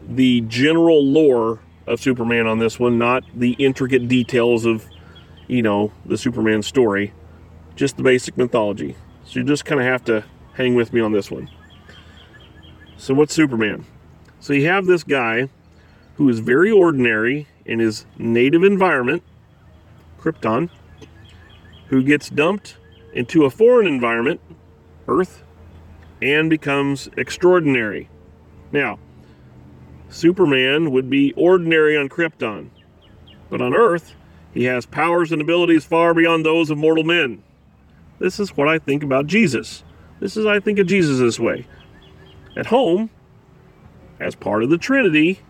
the 0.08 0.40
general 0.42 1.04
lore 1.04 1.60
of 1.86 2.00
Superman 2.00 2.46
on 2.46 2.58
this 2.58 2.78
one, 2.78 2.98
not 2.98 3.24
the 3.34 3.52
intricate 3.52 4.08
details 4.08 4.64
of, 4.64 4.86
you 5.48 5.62
know, 5.62 5.92
the 6.06 6.16
Superman 6.16 6.62
story, 6.62 7.12
just 7.76 7.96
the 7.96 8.02
basic 8.02 8.36
mythology. 8.36 8.96
So 9.24 9.40
you 9.40 9.44
just 9.44 9.64
kind 9.64 9.80
of 9.80 9.86
have 9.86 10.04
to 10.04 10.24
hang 10.54 10.74
with 10.74 10.92
me 10.92 11.00
on 11.00 11.12
this 11.12 11.30
one. 11.30 11.50
So, 12.96 13.12
what's 13.12 13.34
Superman? 13.34 13.84
So, 14.40 14.52
you 14.52 14.66
have 14.68 14.86
this 14.86 15.02
guy 15.02 15.48
who 16.16 16.28
is 16.28 16.38
very 16.38 16.70
ordinary 16.70 17.48
in 17.64 17.80
his 17.80 18.06
native 18.16 18.62
environment, 18.62 19.22
Krypton, 20.20 20.70
who 21.88 22.02
gets 22.02 22.30
dumped 22.30 22.76
into 23.12 23.44
a 23.44 23.50
foreign 23.50 23.86
environment, 23.86 24.40
Earth, 25.08 25.42
and 26.22 26.48
becomes 26.48 27.08
extraordinary. 27.16 28.08
Now, 28.72 28.98
Superman 30.14 30.92
would 30.92 31.10
be 31.10 31.32
ordinary 31.32 31.96
on 31.96 32.08
Krypton, 32.08 32.70
but 33.50 33.60
on 33.60 33.74
Earth, 33.74 34.14
he 34.52 34.62
has 34.66 34.86
powers 34.86 35.32
and 35.32 35.42
abilities 35.42 35.84
far 35.84 36.14
beyond 36.14 36.46
those 36.46 36.70
of 36.70 36.78
mortal 36.78 37.02
men. 37.02 37.42
This 38.20 38.38
is 38.38 38.56
what 38.56 38.68
I 38.68 38.78
think 38.78 39.02
about 39.02 39.26
Jesus. 39.26 39.82
This 40.20 40.36
is 40.36 40.46
I 40.46 40.60
think 40.60 40.78
of 40.78 40.86
Jesus 40.86 41.18
this 41.18 41.40
way. 41.40 41.66
At 42.56 42.66
home, 42.66 43.10
as 44.20 44.36
part 44.36 44.62
of 44.62 44.70
the 44.70 44.78
Trinity, 44.78 45.40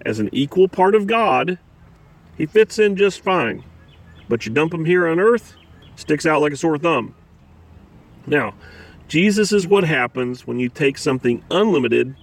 as 0.00 0.18
an 0.18 0.30
equal 0.32 0.66
part 0.66 0.94
of 0.94 1.06
God, 1.06 1.58
he 2.38 2.46
fits 2.46 2.78
in 2.78 2.96
just 2.96 3.20
fine. 3.20 3.64
But 4.30 4.46
you 4.46 4.52
dump 4.52 4.72
him 4.72 4.86
here 4.86 5.06
on 5.06 5.20
earth, 5.20 5.56
sticks 5.94 6.24
out 6.24 6.40
like 6.40 6.54
a 6.54 6.56
sore 6.56 6.78
thumb. 6.78 7.14
Now, 8.26 8.54
Jesus 9.08 9.52
is 9.52 9.66
what 9.66 9.84
happens 9.84 10.46
when 10.46 10.58
you 10.58 10.70
take 10.70 10.96
something 10.96 11.44
unlimited 11.50 12.16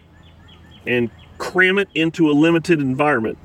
and 0.86 1.10
cram 1.38 1.78
it 1.78 1.88
into 1.96 2.30
a 2.30 2.34
limited 2.34 2.80
environment. 2.80 3.38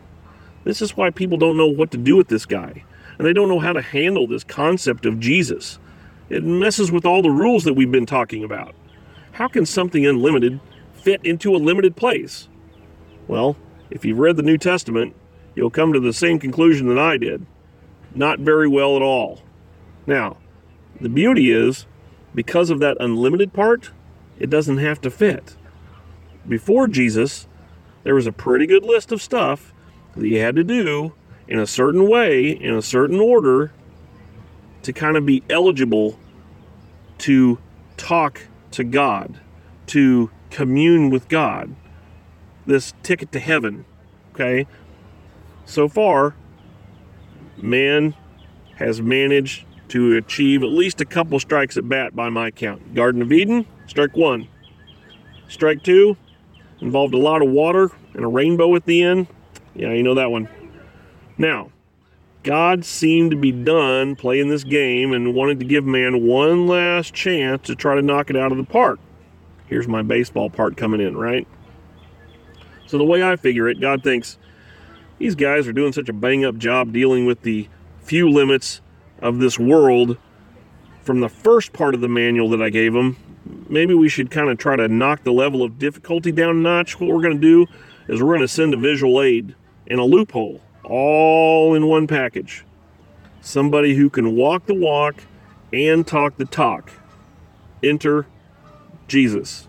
This 0.65 0.81
is 0.81 0.97
why 0.97 1.11
people 1.11 1.39
don't 1.39 1.57
know 1.57 1.67
what 1.67 1.91
to 1.93 1.99
do 1.99 2.17
with 2.17 2.29
this 2.29 2.47
guy, 2.47 2.85
and 3.19 3.27
they 3.27 3.33
don't 3.33 3.49
know 3.49 3.61
how 3.61 3.73
to 3.73 3.83
handle 3.83 4.27
this 4.27 4.45
concept 4.45 5.07
of 5.07 5.21
Jesus. 5.21 5.79
It 6.31 6.43
messes 6.43 6.91
with 6.91 7.05
all 7.05 7.23
the 7.23 7.31
rules 7.31 7.65
that 7.65 7.75
we've 7.75 7.91
been 7.91 8.07
talking 8.07 8.43
about. 8.45 8.75
How 9.33 9.49
can 9.49 9.67
something 9.67 10.07
unlimited 10.07 10.61
fit 10.95 11.21
into 11.25 11.55
a 11.55 11.59
limited 11.59 11.97
place? 11.97 12.49
Well, 13.29 13.57
if 13.91 14.05
you've 14.05 14.19
read 14.19 14.37
the 14.37 14.43
New 14.43 14.59
Testament, 14.59 15.15
you'll 15.55 15.71
come 15.71 15.93
to 15.93 16.01
the 16.01 16.13
same 16.13 16.39
conclusion 16.39 16.89
that 16.89 16.99
I 16.99 17.17
did. 17.19 17.45
Not 18.15 18.39
very 18.39 18.69
well 18.69 18.97
at 18.97 19.03
all. 19.03 19.43
Now, 20.07 20.39
the 21.01 21.09
beauty 21.09 21.51
is, 21.51 21.87
because 22.35 22.71
of 22.71 22.81
that 22.81 22.97
unlimited 23.01 23.53
part, 23.53 23.91
it 24.39 24.51
doesn't 24.51 24.79
have 24.79 25.01
to 25.03 25.11
fit. 25.11 25.57
Before 26.49 26.87
Jesus, 26.87 27.47
there 28.03 28.15
was 28.15 28.27
a 28.27 28.33
pretty 28.33 28.67
good 28.67 28.85
list 28.85 29.13
of 29.13 29.23
stuff 29.23 29.73
that 30.17 30.27
you 30.27 30.41
had 30.41 30.57
to 30.57 30.65
do 30.65 31.15
in 31.49 31.59
a 31.59 31.67
certain 31.67 32.09
way, 32.09 32.51
in 32.51 32.75
a 32.75 32.83
certain 32.83 33.21
order, 33.21 33.73
to 34.83 34.93
kind 34.93 35.17
of 35.17 35.25
be 35.25 35.43
eligible 35.49 36.19
to 37.19 37.59
talk 37.97 38.43
to 38.73 38.85
God, 38.85 39.41
to 39.87 40.31
commune 40.51 41.11
with 41.11 41.29
God. 41.29 41.75
This 42.67 42.93
ticket 43.03 43.33
to 43.33 43.39
heaven, 43.39 43.85
okay? 44.33 44.67
So 45.65 45.89
far, 45.89 46.35
man 47.57 48.15
has 48.77 49.01
managed 49.01 49.65
to 49.89 50.17
achieve 50.17 50.63
at 50.63 50.71
least 50.71 51.01
a 51.01 51.05
couple 51.05 51.39
strikes 51.41 51.77
at 51.77 51.89
bat 51.89 52.15
by 52.17 52.29
my 52.29 52.51
count. 52.51 52.95
Garden 52.95 53.23
of 53.23 53.33
Eden, 53.33 53.67
strike 53.87 54.17
one. 54.17 54.49
Strike 55.49 55.83
two 55.83 56.17
involved 56.85 57.15
a 57.15 57.19
lot 57.19 57.43
of 57.43 57.49
water 57.49 57.91
and 58.13 58.25
a 58.25 58.29
rainbow 58.29 58.77
at 58.77 58.85
the 58.85 59.03
end. 59.03 59.27
Yeah, 59.75 59.93
you 59.93 60.03
know 60.03 60.15
that 60.15 60.31
one. 60.31 60.49
Now, 61.39 61.71
God 62.43 62.85
seemed 62.85 63.31
to 63.31 63.37
be 63.37 63.51
done 63.51 64.17
playing 64.17 64.51
this 64.51 64.65
game 64.65 65.13
and 65.13 65.35
wanted 65.35 65.59
to 65.61 65.65
give 65.65 65.85
man 65.85 66.27
one 66.27 66.67
last 66.67 67.15
chance 67.15 67.67
to 67.67 67.75
try 67.75 67.95
to 67.95 68.03
knock 68.03 68.29
it 68.29 68.37
out 68.37 68.53
of 68.53 68.59
the 68.59 68.65
park. 68.65 69.01
Here's 69.67 69.89
my 69.89 70.03
baseball 70.03 70.51
part 70.51 70.77
coming 70.77 71.01
in, 71.01 71.17
right? 71.17 71.49
So, 72.87 72.99
the 72.99 73.05
way 73.05 73.23
I 73.23 73.37
figure 73.37 73.67
it, 73.69 73.81
God 73.81 74.05
thinks 74.05 74.39
these 75.19 75.35
guys 75.35 75.67
are 75.67 75.73
doing 75.73 75.95
such 75.95 76.11
a 76.11 76.13
bang 76.13 76.45
up 76.45 76.59
job 76.59 76.93
dealing 76.93 77.25
with 77.25 77.41
the 77.43 77.69
few 78.03 78.31
limits 78.31 78.83
of 79.21 79.39
this 79.39 79.59
world 79.59 80.19
from 81.03 81.21
the 81.21 81.31
first 81.31 81.73
part 81.73 81.95
of 81.95 82.03
the 82.03 82.09
manual 82.09 82.51
that 82.51 82.61
I 82.61 82.69
gave 82.69 82.93
them. 82.93 83.17
Maybe 83.69 83.95
we 83.95 84.09
should 84.09 84.31
kind 84.31 84.49
of 84.49 84.59
try 84.59 84.77
to 84.77 84.89
knock 84.89 85.25
the 85.25 85.33
level 85.33 85.63
of 85.63 85.79
difficulty 85.79 86.33
down 86.33 86.51
a 86.51 86.55
notch. 86.55 86.99
What 86.99 87.11
we're 87.11 87.23
going 87.23 87.41
to 87.41 87.41
do 87.41 87.67
is 88.09 88.23
we're 88.23 88.29
going 88.29 88.41
to 88.41 88.49
send 88.49 88.73
a 88.75 88.79
visual 88.79 89.21
aid 89.21 89.55
and 89.87 90.01
a 90.01 90.05
loophole 90.05 90.61
all 90.83 91.75
in 91.75 91.87
one 91.87 92.07
package. 92.07 92.65
Somebody 93.41 93.95
who 93.95 94.09
can 94.09 94.35
walk 94.35 94.67
the 94.67 94.75
walk 94.75 95.25
and 95.73 96.07
talk 96.07 96.37
the 96.37 96.45
talk. 96.45 96.91
Enter 97.83 98.27
Jesus. 99.09 99.69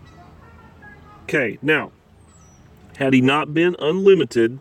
Okay, 1.24 1.58
now, 1.60 1.92
had 2.96 3.12
he 3.12 3.20
not 3.20 3.52
been 3.52 3.76
unlimited 3.78 4.58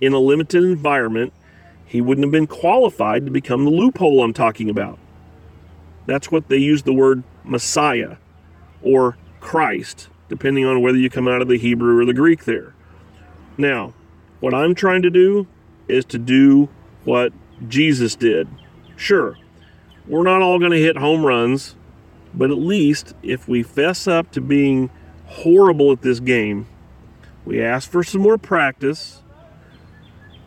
in 0.00 0.12
a 0.12 0.18
limited 0.18 0.64
environment, 0.64 1.32
he 1.84 2.00
wouldn't 2.00 2.24
have 2.24 2.32
been 2.32 2.46
qualified 2.46 3.24
to 3.26 3.30
become 3.30 3.64
the 3.64 3.70
loophole 3.70 4.22
I'm 4.22 4.32
talking 4.32 4.70
about. 4.70 4.98
That's 6.06 6.30
what 6.30 6.48
they 6.48 6.56
use 6.56 6.82
the 6.82 6.92
word 6.92 7.22
Messiah 7.44 8.16
or 8.84 9.16
Christ, 9.40 10.08
depending 10.28 10.64
on 10.64 10.80
whether 10.82 10.98
you 10.98 11.10
come 11.10 11.26
out 11.26 11.42
of 11.42 11.48
the 11.48 11.58
Hebrew 11.58 11.98
or 11.98 12.04
the 12.04 12.14
Greek 12.14 12.44
there. 12.44 12.74
Now, 13.56 13.94
what 14.40 14.54
I'm 14.54 14.74
trying 14.74 15.02
to 15.02 15.10
do 15.10 15.46
is 15.88 16.04
to 16.06 16.18
do 16.18 16.68
what 17.04 17.32
Jesus 17.68 18.14
did. 18.14 18.48
Sure, 18.96 19.36
we're 20.06 20.22
not 20.22 20.42
all 20.42 20.58
going 20.58 20.72
to 20.72 20.80
hit 20.80 20.96
home 20.96 21.24
runs, 21.24 21.76
but 22.32 22.50
at 22.50 22.58
least 22.58 23.14
if 23.22 23.48
we 23.48 23.62
fess 23.62 24.06
up 24.06 24.30
to 24.32 24.40
being 24.40 24.90
horrible 25.26 25.92
at 25.92 26.02
this 26.02 26.20
game, 26.20 26.66
we 27.44 27.62
ask 27.62 27.90
for 27.90 28.02
some 28.02 28.20
more 28.20 28.38
practice, 28.38 29.22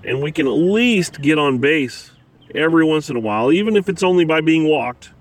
and 0.04 0.22
we 0.22 0.32
can 0.32 0.48
at 0.48 0.52
least 0.52 1.22
get 1.22 1.38
on 1.38 1.60
base 1.60 2.12
every 2.56 2.84
once 2.86 3.10
in 3.10 3.16
a 3.16 3.20
while, 3.20 3.52
even 3.52 3.76
if 3.76 3.90
it's 3.90 4.04
only 4.04 4.26
by 4.26 4.42
being 4.42 4.68
walked. 4.68 5.12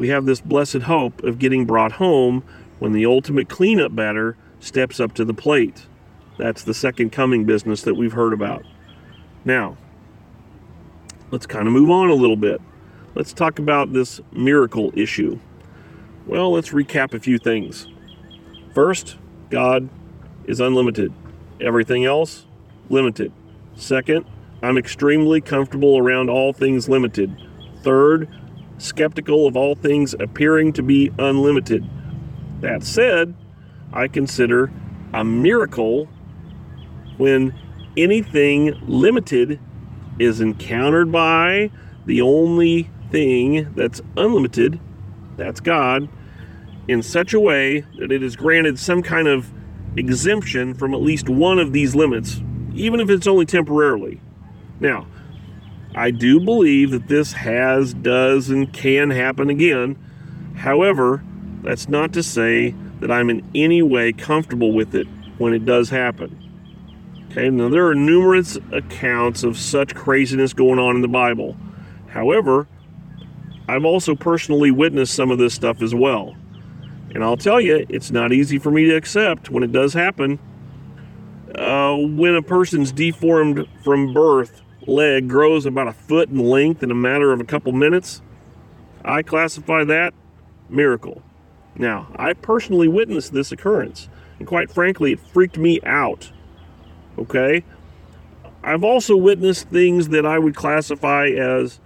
We 0.00 0.08
have 0.08 0.24
this 0.24 0.40
blessed 0.40 0.78
hope 0.78 1.22
of 1.24 1.38
getting 1.38 1.66
brought 1.66 1.92
home 1.92 2.42
when 2.78 2.92
the 2.92 3.04
ultimate 3.04 3.50
cleanup 3.50 3.94
batter 3.94 4.34
steps 4.58 4.98
up 4.98 5.12
to 5.16 5.26
the 5.26 5.34
plate. 5.34 5.84
That's 6.38 6.62
the 6.62 6.72
second 6.72 7.12
coming 7.12 7.44
business 7.44 7.82
that 7.82 7.96
we've 7.96 8.14
heard 8.14 8.32
about. 8.32 8.64
Now, 9.44 9.76
let's 11.30 11.44
kind 11.44 11.66
of 11.66 11.74
move 11.74 11.90
on 11.90 12.08
a 12.08 12.14
little 12.14 12.38
bit. 12.38 12.62
Let's 13.14 13.34
talk 13.34 13.58
about 13.58 13.92
this 13.92 14.22
miracle 14.32 14.90
issue. 14.94 15.38
Well, 16.26 16.50
let's 16.50 16.70
recap 16.70 17.12
a 17.12 17.20
few 17.20 17.36
things. 17.36 17.86
First, 18.74 19.18
God 19.50 19.90
is 20.46 20.60
unlimited, 20.60 21.12
everything 21.60 22.06
else, 22.06 22.46
limited. 22.88 23.32
Second, 23.74 24.24
I'm 24.62 24.78
extremely 24.78 25.42
comfortable 25.42 25.98
around 25.98 26.30
all 26.30 26.54
things 26.54 26.88
limited. 26.88 27.36
Third, 27.82 28.30
skeptical 28.80 29.46
of 29.46 29.56
all 29.56 29.74
things 29.74 30.14
appearing 30.14 30.72
to 30.74 30.82
be 30.82 31.10
unlimited. 31.18 31.88
That 32.60 32.82
said, 32.82 33.34
I 33.92 34.08
consider 34.08 34.72
a 35.12 35.24
miracle 35.24 36.08
when 37.16 37.54
anything 37.96 38.80
limited 38.86 39.60
is 40.18 40.40
encountered 40.40 41.10
by 41.10 41.70
the 42.06 42.20
only 42.22 42.90
thing 43.10 43.72
that's 43.74 44.00
unlimited, 44.16 44.78
that's 45.36 45.60
God, 45.60 46.08
in 46.88 47.02
such 47.02 47.34
a 47.34 47.40
way 47.40 47.84
that 47.98 48.12
it 48.12 48.22
is 48.22 48.36
granted 48.36 48.78
some 48.78 49.02
kind 49.02 49.28
of 49.28 49.52
exemption 49.96 50.74
from 50.74 50.94
at 50.94 51.00
least 51.00 51.28
one 51.28 51.58
of 51.58 51.72
these 51.72 51.94
limits, 51.94 52.42
even 52.74 53.00
if 53.00 53.10
it's 53.10 53.26
only 53.26 53.46
temporarily. 53.46 54.20
Now, 54.78 55.06
I 55.94 56.10
do 56.10 56.40
believe 56.40 56.92
that 56.92 57.08
this 57.08 57.32
has, 57.32 57.94
does, 57.94 58.48
and 58.48 58.72
can 58.72 59.10
happen 59.10 59.50
again. 59.50 59.96
However, 60.56 61.22
that's 61.62 61.88
not 61.88 62.12
to 62.12 62.22
say 62.22 62.74
that 63.00 63.10
I'm 63.10 63.30
in 63.30 63.48
any 63.54 63.82
way 63.82 64.12
comfortable 64.12 64.72
with 64.72 64.94
it 64.94 65.06
when 65.38 65.52
it 65.52 65.64
does 65.64 65.90
happen. 65.90 66.36
Okay, 67.30 67.50
now 67.50 67.68
there 67.68 67.86
are 67.86 67.94
numerous 67.94 68.58
accounts 68.72 69.42
of 69.42 69.56
such 69.56 69.94
craziness 69.94 70.52
going 70.52 70.78
on 70.78 70.96
in 70.96 71.02
the 71.02 71.08
Bible. 71.08 71.56
However, 72.08 72.66
I've 73.68 73.84
also 73.84 74.14
personally 74.14 74.70
witnessed 74.70 75.14
some 75.14 75.30
of 75.30 75.38
this 75.38 75.54
stuff 75.54 75.80
as 75.80 75.94
well. 75.94 76.36
And 77.14 77.24
I'll 77.24 77.36
tell 77.36 77.60
you, 77.60 77.86
it's 77.88 78.10
not 78.10 78.32
easy 78.32 78.58
for 78.58 78.70
me 78.70 78.86
to 78.86 78.96
accept 78.96 79.50
when 79.50 79.62
it 79.62 79.72
does 79.72 79.94
happen. 79.94 80.38
Uh, 81.54 81.96
when 81.96 82.36
a 82.36 82.42
person's 82.42 82.92
deformed 82.92 83.66
from 83.82 84.12
birth 84.12 84.62
leg 84.86 85.28
grows 85.28 85.66
about 85.66 85.88
a 85.88 85.92
foot 85.92 86.28
in 86.28 86.38
length 86.38 86.82
in 86.82 86.90
a 86.90 86.94
matter 86.94 87.32
of 87.32 87.40
a 87.40 87.44
couple 87.44 87.72
minutes, 87.72 88.22
I 89.04 89.22
classify 89.22 89.84
that 89.84 90.14
miracle. 90.68 91.22
Now, 91.76 92.08
I 92.16 92.32
personally 92.32 92.88
witnessed 92.88 93.32
this 93.32 93.52
occurrence, 93.52 94.08
and 94.38 94.46
quite 94.46 94.70
frankly, 94.70 95.12
it 95.12 95.20
freaked 95.20 95.58
me 95.58 95.80
out. 95.82 96.32
Okay? 97.18 97.64
I've 98.62 98.84
also 98.84 99.16
witnessed 99.16 99.68
things 99.68 100.08
that 100.10 100.26
I 100.26 100.38
would 100.38 100.54
classify 100.54 101.28
as 101.28 101.80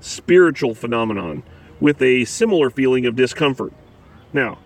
spiritual 0.00 0.74
phenomenon 0.74 1.42
with 1.80 2.02
a 2.02 2.24
similar 2.24 2.70
feeling 2.70 3.06
of 3.06 3.16
discomfort. 3.16 3.72
Now, 4.32 4.58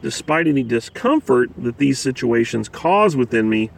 despite 0.00 0.46
any 0.46 0.62
discomfort 0.62 1.50
that 1.58 1.78
these 1.78 1.98
situations 1.98 2.68
cause 2.68 3.16
within 3.16 3.48
me, 3.48 3.70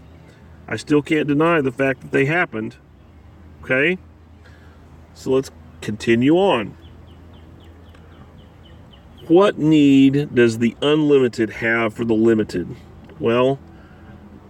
I 0.68 0.76
still 0.76 1.02
can't 1.02 1.26
deny 1.26 1.60
the 1.60 1.72
fact 1.72 2.02
that 2.02 2.12
they 2.12 2.26
happened. 2.26 2.76
Okay? 3.68 3.98
So 5.14 5.30
let's 5.30 5.50
continue 5.80 6.36
on. 6.36 6.76
What 9.26 9.58
need 9.58 10.34
does 10.34 10.58
the 10.58 10.74
unlimited 10.80 11.50
have 11.50 11.92
for 11.92 12.04
the 12.04 12.14
limited? 12.14 12.74
Well, 13.20 13.58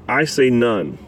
I 0.06 0.24
say 0.24 0.50
none 0.50 0.98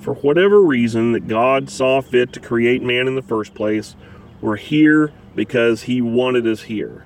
for 0.00 0.14
whatever 0.14 0.62
reason 0.62 1.12
that 1.12 1.28
God 1.28 1.68
saw 1.68 2.00
fit 2.00 2.32
to 2.32 2.40
create 2.40 2.82
man 2.82 3.08
in 3.08 3.14
the 3.14 3.22
first 3.22 3.54
place, 3.54 3.96
we're 4.40 4.56
here 4.56 5.12
because 5.34 5.82
He 5.82 6.00
wanted 6.00 6.46
us 6.46 6.62
here, 6.62 7.04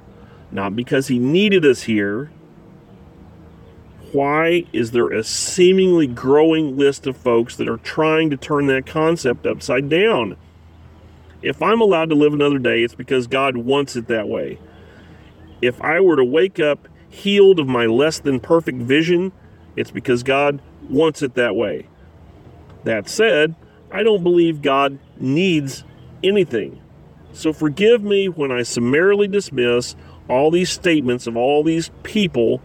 not 0.50 0.76
because 0.76 1.08
He 1.08 1.18
needed 1.18 1.64
us 1.64 1.82
here. 1.82 2.30
Why 4.12 4.64
is 4.75 4.90
there 4.90 5.11
a 5.11 5.25
seemingly 5.25 6.07
growing 6.07 6.77
list 6.77 7.07
of 7.07 7.16
folks 7.16 7.57
that 7.57 7.68
are 7.68 7.79
trying 7.79 8.29
to 8.31 8.37
turn 8.37 8.66
that 8.66 8.85
concept 8.85 9.46
upside 9.46 9.88
down? 9.88 10.37
If 11.40 11.62
I'm 11.62 11.81
allowed 11.81 12.11
to 12.11 12.14
live 12.14 12.35
another 12.35 12.59
day, 12.59 12.83
it's 12.83 12.94
because 12.94 13.27
God 13.27 13.57
wants 13.57 13.96
it 13.96 14.09
that 14.09 14.29
way. 14.29 14.59
If 15.62 15.81
I 15.81 16.01
were 16.01 16.16
to 16.16 16.25
wake 16.25 16.61
up 16.61 16.88
healed 17.09 17.59
of 17.59 17.66
my 17.66 17.87
less 17.87 18.20
than 18.20 18.38
perfect 18.38 18.79
vision, 18.79 19.33
it's 19.77 19.90
because 19.90 20.22
God 20.22 20.61
wants 20.88 21.22
it 21.22 21.35
that 21.35 21.57
way. 21.57 21.88
That 22.85 23.09
said, 23.09 23.55
I 23.90 24.03
don't 24.03 24.22
believe 24.22 24.61
God 24.61 24.98
needs 25.18 25.85
anything. 26.22 26.81
So 27.33 27.53
forgive 27.53 28.03
me 28.03 28.29
when 28.29 28.53
I 28.53 28.62
summarily 28.62 29.27
dismiss 29.27 29.96
all 30.29 30.51
these 30.51 30.70
statements 30.70 31.27
of 31.27 31.37
all 31.37 31.62
these 31.62 31.90
people 32.03 32.61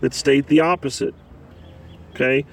that 0.00 0.14
state 0.14 0.46
the 0.46 0.60
opposite. 0.60 1.14
Okay? 2.10 2.44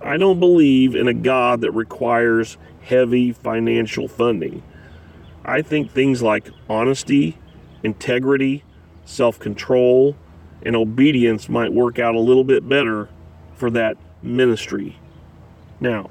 I 0.00 0.16
don't 0.16 0.40
believe 0.40 0.96
in 0.96 1.08
a 1.08 1.14
God 1.14 1.60
that 1.60 1.70
requires 1.70 2.56
heavy 2.82 3.32
financial 3.32 4.08
funding. 4.08 4.62
I 5.44 5.62
think 5.62 5.90
things 5.90 6.22
like 6.22 6.50
honesty, 6.68 7.38
integrity, 7.82 8.64
self 9.04 9.38
control, 9.38 10.16
and 10.62 10.76
obedience 10.76 11.48
might 11.48 11.72
work 11.72 11.98
out 11.98 12.14
a 12.14 12.20
little 12.20 12.44
bit 12.44 12.68
better 12.68 13.08
for 13.54 13.70
that 13.70 13.96
ministry. 14.22 14.98
Now, 15.80 16.10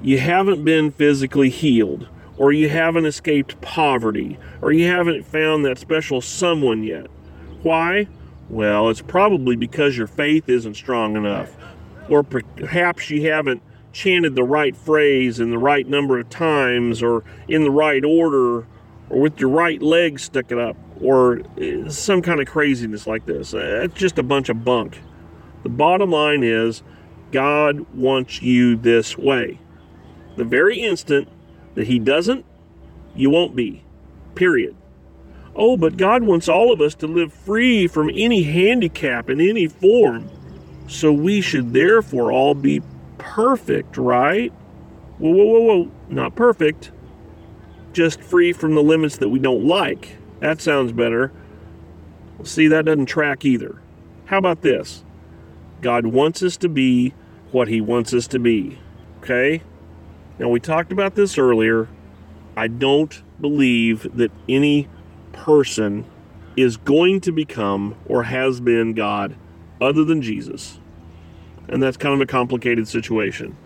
you 0.00 0.18
haven't 0.18 0.64
been 0.64 0.90
physically 0.90 1.50
healed, 1.50 2.08
or 2.36 2.52
you 2.52 2.68
haven't 2.68 3.06
escaped 3.06 3.60
poverty, 3.60 4.38
or 4.60 4.72
you 4.72 4.86
haven't 4.88 5.24
found 5.24 5.64
that 5.64 5.78
special 5.78 6.20
someone 6.20 6.82
yet. 6.82 7.06
Why? 7.62 8.08
Well, 8.52 8.90
it's 8.90 9.00
probably 9.00 9.56
because 9.56 9.96
your 9.96 10.06
faith 10.06 10.46
isn't 10.46 10.74
strong 10.74 11.16
enough, 11.16 11.56
or 12.10 12.22
perhaps 12.22 13.08
you 13.08 13.30
haven't 13.30 13.62
chanted 13.94 14.36
the 14.36 14.44
right 14.44 14.76
phrase 14.76 15.40
in 15.40 15.50
the 15.50 15.56
right 15.56 15.88
number 15.88 16.18
of 16.18 16.28
times, 16.28 17.02
or 17.02 17.24
in 17.48 17.64
the 17.64 17.70
right 17.70 18.04
order, 18.04 18.66
or 19.08 19.20
with 19.20 19.40
your 19.40 19.48
right 19.48 19.80
leg 19.80 20.20
sticking 20.20 20.60
up, 20.60 20.76
or 21.00 21.40
eh, 21.58 21.88
some 21.88 22.20
kind 22.20 22.42
of 22.42 22.46
craziness 22.46 23.06
like 23.06 23.24
this. 23.24 23.54
It's 23.54 23.94
just 23.94 24.18
a 24.18 24.22
bunch 24.22 24.50
of 24.50 24.62
bunk. 24.62 25.00
The 25.62 25.70
bottom 25.70 26.10
line 26.10 26.42
is 26.42 26.82
God 27.30 27.80
wants 27.94 28.42
you 28.42 28.76
this 28.76 29.16
way. 29.16 29.60
The 30.36 30.44
very 30.44 30.78
instant 30.78 31.26
that 31.74 31.86
He 31.86 31.98
doesn't, 31.98 32.44
you 33.16 33.30
won't 33.30 33.56
be. 33.56 33.82
Period. 34.34 34.76
Oh, 35.54 35.76
but 35.76 35.96
God 35.96 36.22
wants 36.22 36.48
all 36.48 36.72
of 36.72 36.80
us 36.80 36.94
to 36.96 37.06
live 37.06 37.32
free 37.32 37.86
from 37.86 38.10
any 38.14 38.42
handicap 38.42 39.28
in 39.28 39.40
any 39.40 39.68
form. 39.68 40.30
So 40.88 41.12
we 41.12 41.40
should 41.40 41.72
therefore 41.72 42.32
all 42.32 42.54
be 42.54 42.82
perfect, 43.18 43.96
right? 43.96 44.52
Whoa, 45.18 45.30
whoa, 45.32 45.44
whoa, 45.44 45.60
whoa. 45.60 45.90
Not 46.08 46.34
perfect. 46.34 46.90
Just 47.92 48.20
free 48.20 48.52
from 48.52 48.74
the 48.74 48.82
limits 48.82 49.18
that 49.18 49.28
we 49.28 49.38
don't 49.38 49.64
like. 49.64 50.16
That 50.40 50.60
sounds 50.60 50.92
better. 50.92 51.32
See, 52.44 52.66
that 52.68 52.86
doesn't 52.86 53.06
track 53.06 53.44
either. 53.44 53.80
How 54.26 54.38
about 54.38 54.62
this? 54.62 55.04
God 55.82 56.06
wants 56.06 56.42
us 56.42 56.56
to 56.58 56.68
be 56.68 57.14
what 57.50 57.68
He 57.68 57.80
wants 57.80 58.14
us 58.14 58.26
to 58.28 58.38
be. 58.38 58.78
Okay? 59.18 59.62
Now, 60.38 60.48
we 60.48 60.58
talked 60.58 60.90
about 60.90 61.14
this 61.14 61.38
earlier. 61.38 61.88
I 62.56 62.68
don't 62.68 63.22
believe 63.40 64.16
that 64.16 64.32
any 64.48 64.88
person 65.32 66.04
is 66.56 66.76
going 66.76 67.20
to 67.22 67.32
become 67.32 67.94
or 68.06 68.24
has 68.24 68.60
been 68.60 68.92
God 68.94 69.34
other 69.80 70.04
than 70.04 70.22
Jesus. 70.22 70.78
And 71.68 71.82
that's 71.82 71.96
kind 71.96 72.14
of 72.14 72.20
a 72.20 72.26
complicated 72.26 72.88
situation. 72.88 73.56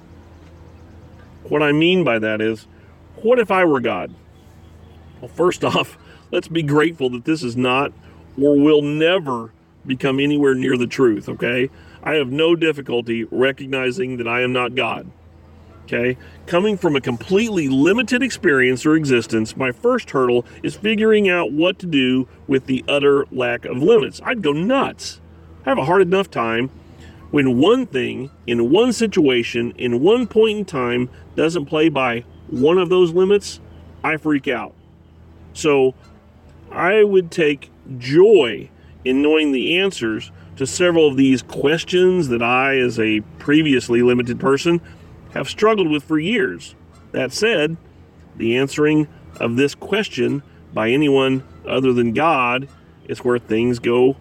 What 1.44 1.62
I 1.62 1.72
mean 1.72 2.04
by 2.04 2.18
that 2.18 2.40
is, 2.40 2.66
what 3.16 3.38
if 3.38 3.50
I 3.50 3.64
were 3.64 3.80
God? 3.80 4.14
Well, 5.20 5.28
first 5.28 5.64
off, 5.64 5.98
let's 6.30 6.48
be 6.48 6.62
grateful 6.62 7.10
that 7.10 7.24
this 7.24 7.42
is 7.42 7.56
not 7.56 7.92
or 8.40 8.56
will 8.58 8.82
never 8.82 9.52
become 9.86 10.20
anywhere 10.20 10.54
near 10.54 10.76
the 10.76 10.86
truth, 10.86 11.28
okay? 11.28 11.70
I 12.02 12.14
have 12.14 12.28
no 12.28 12.54
difficulty 12.54 13.24
recognizing 13.24 14.18
that 14.18 14.28
I 14.28 14.42
am 14.42 14.52
not 14.52 14.74
God. 14.74 15.10
Okay? 15.86 16.18
Coming 16.46 16.76
from 16.76 16.96
a 16.96 17.00
completely 17.00 17.68
limited 17.68 18.22
experience 18.22 18.84
or 18.84 18.96
existence, 18.96 19.56
my 19.56 19.70
first 19.70 20.10
hurdle 20.10 20.44
is 20.64 20.74
figuring 20.74 21.28
out 21.28 21.52
what 21.52 21.78
to 21.78 21.86
do 21.86 22.26
with 22.48 22.66
the 22.66 22.84
utter 22.88 23.24
lack 23.30 23.64
of 23.64 23.78
limits. 23.78 24.20
I'd 24.24 24.42
go 24.42 24.52
nuts. 24.52 25.20
I 25.64 25.68
have 25.68 25.78
a 25.78 25.84
hard 25.84 26.02
enough 26.02 26.28
time 26.28 26.70
when 27.30 27.58
one 27.58 27.86
thing 27.86 28.30
in 28.46 28.70
one 28.70 28.92
situation 28.92 29.72
in 29.76 30.00
one 30.00 30.26
point 30.26 30.58
in 30.58 30.64
time 30.64 31.08
doesn't 31.34 31.66
play 31.66 31.88
by 31.88 32.24
one 32.48 32.78
of 32.78 32.88
those 32.88 33.12
limits, 33.12 33.60
I 34.02 34.16
freak 34.16 34.48
out. 34.48 34.74
So 35.52 35.94
I 36.70 37.04
would 37.04 37.30
take 37.30 37.70
joy 37.98 38.70
in 39.04 39.22
knowing 39.22 39.52
the 39.52 39.78
answers 39.78 40.32
to 40.56 40.66
several 40.66 41.06
of 41.06 41.16
these 41.16 41.42
questions 41.42 42.28
that 42.28 42.42
I, 42.42 42.78
as 42.78 42.98
a 42.98 43.20
previously 43.38 44.02
limited 44.02 44.40
person, 44.40 44.80
have 45.36 45.48
struggled 45.48 45.88
with 45.88 46.04
for 46.04 46.18
years. 46.18 46.74
That 47.12 47.32
said, 47.32 47.76
the 48.36 48.56
answering 48.56 49.08
of 49.40 49.56
this 49.56 49.74
question 49.74 50.42
by 50.74 50.90
anyone 50.90 51.42
other 51.66 51.92
than 51.92 52.12
God 52.12 52.68
is 53.08 53.20
where 53.20 53.38
things 53.38 53.78
go 53.78 54.16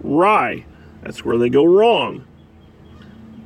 wry. 0.00 0.66
That's 1.02 1.24
where 1.24 1.38
they 1.38 1.48
go 1.48 1.64
wrong. 1.64 2.26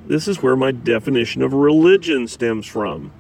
This 0.07 0.27
is 0.27 0.43
where 0.43 0.57
my 0.57 0.73
definition 0.73 1.43
of 1.43 1.53
religion 1.53 2.27
stems 2.27 2.67
from. 2.67 3.13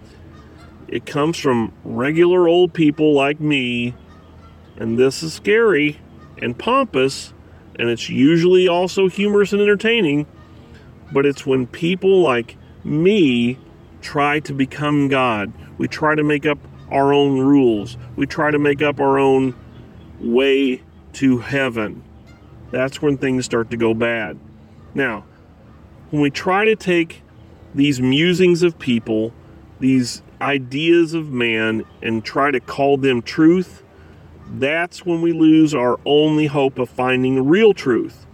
It 0.89 1.07
comes 1.07 1.39
from 1.39 1.73
regular 1.85 2.49
old 2.49 2.73
people 2.73 3.15
like 3.15 3.39
me, 3.39 3.95
and 4.77 4.99
this 4.99 5.23
is 5.23 5.33
scary 5.33 6.01
and 6.39 6.59
pompous 6.59 7.33
and 7.81 7.89
it's 7.89 8.11
usually 8.11 8.69
also 8.69 9.09
humorous 9.09 9.55
and 9.55 9.63
entertaining, 9.63 10.27
but 11.13 11.25
it's 11.25 11.47
when 11.47 11.67
people 11.67 12.21
like 12.21 12.59
me 12.85 13.59
try 14.01 14.41
to 14.41 14.53
become 14.53 15.09
God. 15.09 15.53
We 15.79 15.89
try 15.89 16.15
to 16.15 16.23
make 16.23 16.47
up 16.47 16.59
our 16.91 17.13
own 17.13 17.39
rules, 17.39 17.97
we 18.17 18.27
try 18.27 18.51
to 18.51 18.59
make 18.59 18.83
up 18.83 19.01
our 19.01 19.19
own 19.19 19.55
way 20.19 20.83
to 21.15 21.39
heaven. 21.39 22.03
That's 22.71 23.01
when 23.01 23.17
things 23.17 23.45
start 23.45 23.71
to 23.71 23.77
go 23.77 23.95
bad. 23.95 24.39
Now, 24.95 25.25
when 26.11 26.23
we 26.23 26.31
try 26.31 26.65
to 26.65 26.77
take 26.77 27.23
these 27.75 28.01
musings 28.01 28.63
of 28.63 28.79
people, 28.79 29.33
these 29.79 30.23
ideas 30.41 31.15
of 31.15 31.31
man, 31.31 31.85
and 32.03 32.25
try 32.25 32.51
to 32.51 32.61
call 32.61 32.97
them 32.97 33.23
truth, 33.23 33.83
that's 34.53 35.07
when 35.07 35.23
we 35.23 35.33
lose 35.33 35.75
our 35.75 36.01
only 36.05 36.47
hope 36.47 36.79
of 36.79 36.91
finding 36.91 37.47
real 37.47 37.73
truth. 37.73 38.27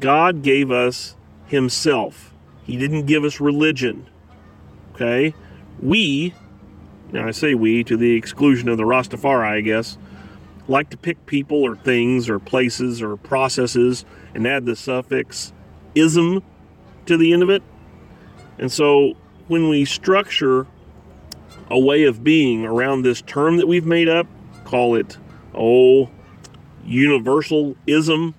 God 0.00 0.42
gave 0.42 0.70
us 0.70 1.16
Himself, 1.46 2.32
He 2.64 2.76
didn't 2.76 3.06
give 3.06 3.24
us 3.24 3.40
religion. 3.40 4.06
Okay? 5.02 5.34
We, 5.80 6.32
now 7.10 7.26
I 7.26 7.32
say 7.32 7.54
we 7.54 7.82
to 7.84 7.96
the 7.96 8.14
exclusion 8.14 8.68
of 8.68 8.76
the 8.76 8.84
Rastafari, 8.84 9.46
I 9.46 9.60
guess, 9.60 9.98
like 10.68 10.90
to 10.90 10.96
pick 10.96 11.26
people 11.26 11.62
or 11.62 11.74
things 11.74 12.28
or 12.28 12.38
places 12.38 13.02
or 13.02 13.16
processes 13.16 14.04
and 14.34 14.46
add 14.46 14.64
the 14.64 14.76
suffix 14.76 15.52
ism 15.96 16.42
to 17.06 17.16
the 17.16 17.32
end 17.32 17.42
of 17.42 17.50
it. 17.50 17.64
And 18.58 18.70
so 18.70 19.14
when 19.48 19.68
we 19.68 19.84
structure 19.84 20.68
a 21.68 21.78
way 21.78 22.04
of 22.04 22.22
being 22.22 22.64
around 22.64 23.02
this 23.02 23.22
term 23.22 23.56
that 23.56 23.66
we've 23.66 23.86
made 23.86 24.08
up, 24.08 24.28
call 24.64 24.94
it, 24.94 25.18
oh, 25.52 26.10
universalism, 26.86 28.34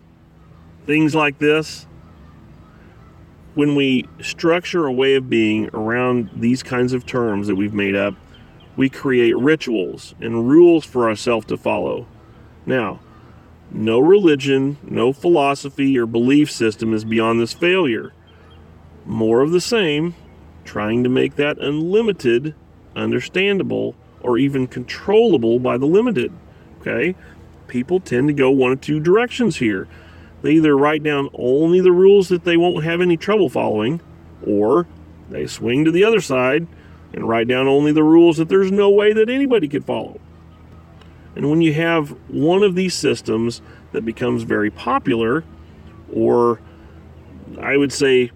things 0.85 1.13
like 1.13 1.39
this. 1.39 1.87
When 3.55 3.75
we 3.75 4.07
structure 4.19 4.85
a 4.87 4.91
way 4.91 5.13
of 5.13 5.29
being 5.29 5.69
around 5.73 6.31
these 6.35 6.63
kinds 6.63 6.91
of 6.93 7.05
terms 7.05 7.47
that 7.47 7.55
we've 7.55 7.73
made 7.73 7.95
up, 7.95 8.15
we 8.75 8.89
create 8.89 9.37
rituals 9.37 10.15
and 10.19 10.49
rules 10.49 10.85
for 10.85 11.07
ourselves 11.07 11.45
to 11.47 11.57
follow. 11.57 12.07
Now, 12.65 12.99
no 13.71 13.99
religion, 13.99 14.77
no 14.81 15.13
philosophy 15.13 15.97
or 15.97 16.07
belief 16.07 16.51
system 16.51 16.93
is 16.93 17.05
beyond 17.05 17.39
this 17.39 17.53
failure. 17.53 18.13
More 19.05 19.41
of 19.41 19.51
the 19.51 19.61
same, 19.61 20.15
trying 20.65 21.03
to 21.03 21.09
make 21.09 21.35
that 21.35 21.59
unlimited, 21.59 22.55
understandable, 22.95 23.95
or 24.21 24.37
even 24.39 24.65
controllable 24.65 25.59
by 25.59 25.77
the 25.77 25.85
limited. 25.85 26.31
Okay? 26.81 27.15
People 27.67 27.99
tend 27.99 28.27
to 28.29 28.33
go 28.33 28.49
one 28.49 28.71
of 28.71 28.81
two 28.81 28.99
directions 28.99 29.57
here. 29.57 29.87
They 30.43 30.51
either 30.51 30.77
write 30.77 31.03
down 31.03 31.29
only 31.33 31.79
the 31.79 31.93
rules 31.93 32.27
that 32.27 32.43
they 32.43 32.57
won't 32.57 32.83
have 32.83 33.01
any 33.01 33.17
trouble 33.17 33.49
following, 33.49 34.01
or 34.45 34.85
they 35.29 35.47
swing 35.47 35.85
to 35.85 35.91
the 35.91 36.03
other 36.03 36.19
side 36.21 36.67
and 37.13 37.27
write 37.27 37.47
down 37.47 37.67
only 37.67 37.93
the 37.93 38.03
rules 38.03 38.37
that 38.37 38.49
there's 38.49 38.71
no 38.71 38.89
way 38.89 39.13
that 39.13 39.29
anybody 39.29 39.69
could 39.69 39.85
follow. 39.85 40.19
And 41.35 41.49
when 41.49 41.61
you 41.61 41.73
have 41.73 42.09
one 42.27 42.61
of 42.61 42.75
these 42.75 42.93
systems 42.93 43.61
that 43.93 44.03
becomes 44.03 44.43
very 44.43 44.69
popular, 44.69 45.45
or 46.13 46.59
I 47.59 47.77
would 47.77 47.93
say 47.93 48.31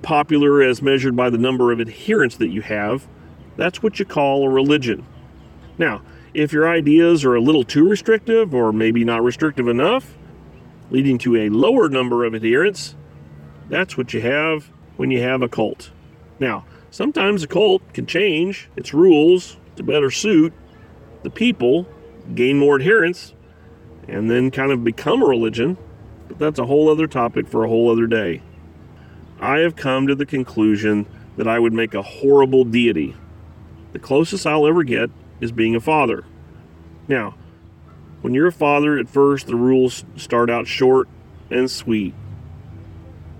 popular 0.00 0.62
as 0.62 0.80
measured 0.80 1.16
by 1.16 1.28
the 1.28 1.38
number 1.38 1.72
of 1.72 1.80
adherents 1.80 2.36
that 2.36 2.48
you 2.48 2.62
have, 2.62 3.06
that's 3.56 3.82
what 3.82 3.98
you 3.98 4.04
call 4.04 4.46
a 4.46 4.48
religion. 4.48 5.04
Now, 5.76 6.02
if 6.34 6.52
your 6.52 6.68
ideas 6.68 7.24
are 7.24 7.34
a 7.34 7.40
little 7.40 7.64
too 7.64 7.88
restrictive 7.88 8.54
or 8.54 8.72
maybe 8.72 9.04
not 9.04 9.24
restrictive 9.24 9.66
enough, 9.66 10.16
leading 10.92 11.16
to 11.16 11.36
a 11.36 11.48
lower 11.48 11.88
number 11.88 12.24
of 12.24 12.34
adherents, 12.34 12.94
that's 13.70 13.96
what 13.96 14.12
you 14.12 14.20
have 14.20 14.70
when 14.98 15.10
you 15.10 15.22
have 15.22 15.40
a 15.40 15.48
cult. 15.48 15.90
Now, 16.38 16.66
sometimes 16.90 17.42
a 17.42 17.46
cult 17.46 17.80
can 17.94 18.04
change 18.04 18.68
its 18.76 18.92
rules 18.92 19.56
to 19.76 19.82
better 19.82 20.10
suit 20.10 20.52
the 21.22 21.30
people, 21.30 21.86
gain 22.34 22.58
more 22.58 22.76
adherents, 22.76 23.32
and 24.06 24.30
then 24.30 24.50
kind 24.50 24.70
of 24.70 24.84
become 24.84 25.22
a 25.22 25.26
religion, 25.26 25.78
but 26.28 26.38
that's 26.38 26.58
a 26.58 26.66
whole 26.66 26.90
other 26.90 27.06
topic 27.06 27.48
for 27.48 27.64
a 27.64 27.68
whole 27.68 27.90
other 27.90 28.06
day. 28.06 28.42
I 29.40 29.60
have 29.60 29.76
come 29.76 30.06
to 30.08 30.14
the 30.14 30.26
conclusion 30.26 31.06
that 31.38 31.48
I 31.48 31.58
would 31.58 31.72
make 31.72 31.94
a 31.94 32.02
horrible 32.02 32.64
deity. 32.64 33.16
The 33.94 33.98
closest 33.98 34.46
I'll 34.46 34.66
ever 34.66 34.82
get 34.82 35.10
is 35.40 35.52
being 35.52 35.74
a 35.74 35.80
father. 35.80 36.24
Now, 37.08 37.34
When 38.22 38.34
you're 38.34 38.46
a 38.46 38.52
father, 38.52 38.98
at 38.98 39.08
first 39.08 39.48
the 39.48 39.56
rules 39.56 40.04
start 40.16 40.48
out 40.48 40.66
short 40.66 41.08
and 41.50 41.70
sweet. 41.70 42.14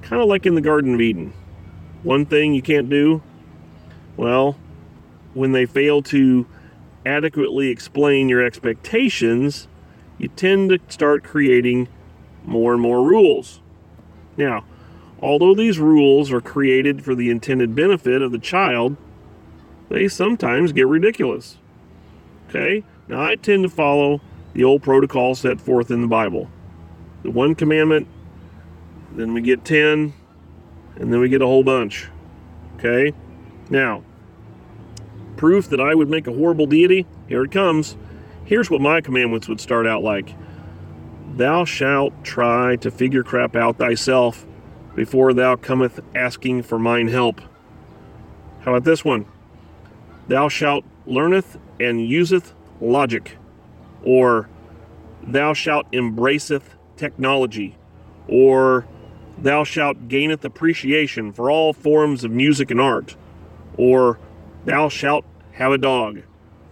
Kind 0.03 0.21
of 0.21 0.29
like 0.29 0.45
in 0.45 0.57
the 0.57 0.61
Garden 0.61 0.95
of 0.95 1.01
Eden. 1.01 1.33
One 2.03 2.27
thing 2.27 2.53
you 2.53 2.63
can't 2.63 2.91
do, 2.91 3.23
well, 4.17 4.59
when 5.35 5.53
they 5.53 5.67
fail 5.67 6.03
to 6.03 6.47
adequately 7.07 7.69
explain 7.69 8.29
your 8.29 8.45
expectations, 8.45 9.69
you 10.19 10.29
tend 10.29 10.71
to 10.71 10.81
start 10.89 11.23
creating 11.23 11.89
more 12.45 12.73
and 12.73 12.83
more 12.83 13.05
rules. 13.05 13.61
Now, 14.37 14.65
although 15.21 15.55
these 15.55 15.79
rules 15.79 16.33
are 16.33 16.41
created 16.41 17.05
for 17.05 17.15
the 17.15 17.31
intended 17.31 17.75
benefit 17.77 18.21
of 18.21 18.33
the 18.33 18.39
child, 18.39 18.97
they 19.89 20.09
sometimes 20.09 20.73
get 20.73 20.89
ridiculous. 20.89 21.59
Okay? 22.49 22.83
Now, 23.07 23.23
I 23.23 23.37
tend 23.37 23.63
to 23.63 23.69
follow 23.69 24.21
the 24.55 24.65
old 24.65 24.83
protocol 24.83 25.35
set 25.35 25.61
forth 25.61 25.91
in 25.91 26.03
the 26.03 26.09
Bible. 26.09 26.51
The 27.23 27.31
one 27.31 27.55
commandment, 27.55 28.07
then 29.13 29.33
we 29.35 29.41
get 29.41 29.65
10, 29.65 30.13
and 30.97 31.13
then 31.13 31.21
we 31.21 31.29
get 31.29 31.43
a 31.43 31.47
whole 31.47 31.65
bunch. 31.65 32.09
Okay? 32.77 33.15
Now, 33.71 34.03
proof 35.37 35.69
that 35.71 35.81
I 35.81 35.95
would 35.95 36.09
make 36.09 36.27
a 36.27 36.33
horrible 36.33 36.67
deity? 36.67 37.07
Here 37.29 37.45
it 37.45 37.53
comes. 37.53 37.97
Here's 38.45 38.71
what 38.71 38.81
my 38.81 39.01
commandments 39.01 39.49
would 39.49 39.61
start 39.61 39.87
out 39.87 40.03
like 40.03 40.35
Thou 41.35 41.65
shalt 41.65 42.25
try 42.25 42.77
to 42.77 42.91
figure 42.91 43.23
crap 43.23 43.57
out 43.57 43.79
thyself 43.79 44.47
before 44.95 45.33
thou 45.33 45.57
cometh 45.57 46.01
asking 46.15 46.65
for 46.65 46.79
mine 46.79 47.09
help. 47.09 47.41
How 48.61 48.73
about 48.73 48.85
this 48.85 49.05
one? 49.05 49.25
Thou 50.29 50.49
shalt 50.49 50.85
learneth 51.07 51.59
and 51.81 52.07
useth 52.07 52.53
logic 52.81 53.39
or 54.05 54.49
thou 55.23 55.53
shalt 55.53 55.91
embraceth 55.93 56.63
technology, 56.97 57.77
or 58.29 58.87
thou 59.39 59.65
shalt 59.65 60.09
gaineth 60.09 60.45
appreciation 60.45 61.33
for 61.33 61.51
all 61.51 61.73
forms 61.73 62.25
of 62.25 62.31
music 62.31 62.71
and 62.71 62.81
art, 62.81 63.17
or 63.77 64.19
thou 64.65 64.89
shalt 64.89 65.25
have 65.53 65.73
a 65.73 65.79
dog, 65.79 66.23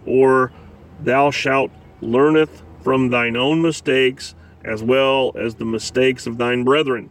or 0.05 0.51
thou 0.99 1.31
shalt 1.31 1.71
learneth 2.01 2.63
from 2.81 3.09
thine 3.09 3.35
own 3.35 3.61
mistakes 3.61 4.35
as 4.63 4.83
well 4.83 5.31
as 5.37 5.55
the 5.55 5.65
mistakes 5.65 6.27
of 6.27 6.37
thine 6.37 6.63
brethren. 6.63 7.09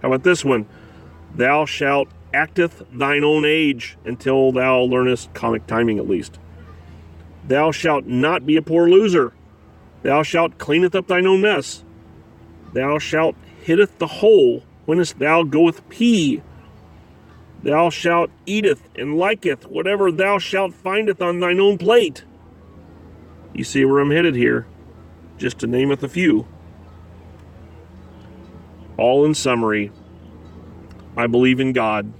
How 0.00 0.08
about 0.08 0.24
this 0.24 0.44
one? 0.44 0.66
Thou 1.34 1.64
shalt 1.64 2.08
acteth 2.34 2.84
thine 2.92 3.24
own 3.24 3.44
age 3.44 3.96
until 4.04 4.52
thou 4.52 4.80
learnest 4.80 5.32
comic 5.34 5.66
timing 5.66 5.98
at 5.98 6.08
least. 6.08 6.38
Thou 7.46 7.70
shalt 7.70 8.06
not 8.06 8.46
be 8.46 8.56
a 8.56 8.62
poor 8.62 8.88
loser 8.88 9.32
Thou 10.02 10.22
shalt 10.22 10.58
cleaneth 10.58 10.94
up 10.94 11.06
thine 11.06 11.26
own 11.26 11.40
mess. 11.40 11.84
Thou 12.72 12.98
shalt 12.98 13.36
hitteth 13.62 13.98
the 13.98 14.06
hole 14.06 14.62
whenest 14.86 15.18
thou 15.18 15.42
goeth 15.44 15.88
pee. 15.88 16.42
Thou 17.62 17.90
shalt 17.90 18.30
eateth 18.44 18.88
and 18.96 19.16
liketh 19.16 19.66
whatever 19.66 20.10
thou 20.10 20.38
shalt 20.38 20.74
findeth 20.74 21.22
on 21.22 21.38
thine 21.38 21.60
own 21.60 21.78
plate. 21.78 22.24
You 23.54 23.64
see 23.64 23.84
where 23.84 24.00
I'm 24.00 24.10
headed 24.10 24.34
here, 24.34 24.66
just 25.38 25.58
to 25.58 25.66
nameth 25.66 26.02
a 26.02 26.08
few. 26.08 26.46
All 28.96 29.24
in 29.24 29.34
summary, 29.34 29.92
I 31.16 31.26
believe 31.26 31.60
in 31.60 31.72
God. 31.72 32.12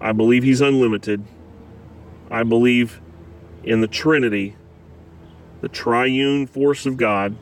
I 0.00 0.12
believe 0.12 0.42
He's 0.42 0.60
unlimited. 0.60 1.24
I 2.30 2.42
believe 2.42 3.00
in 3.62 3.80
the 3.80 3.86
Trinity 3.86 4.56
the 5.60 5.68
triune 5.68 6.46
force 6.46 6.86
of 6.86 6.96
God. 6.96 7.36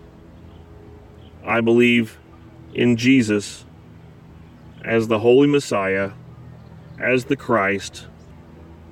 I 1.44 1.60
believe 1.60 2.18
in 2.72 2.96
Jesus 2.96 3.64
as 4.84 5.08
the 5.08 5.18
Holy 5.18 5.46
Messiah, 5.46 6.12
as 6.98 7.26
the 7.26 7.36
Christ, 7.36 8.06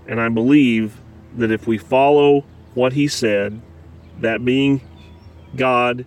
and 0.07 0.21
I 0.21 0.29
believe 0.29 1.01
that 1.37 1.51
if 1.51 1.67
we 1.67 1.79
follow 1.79 2.45
what 2.75 2.93
he 2.95 3.09
said, 3.09 3.61
that 4.21 4.45
being 4.45 4.81
God, 5.57 6.07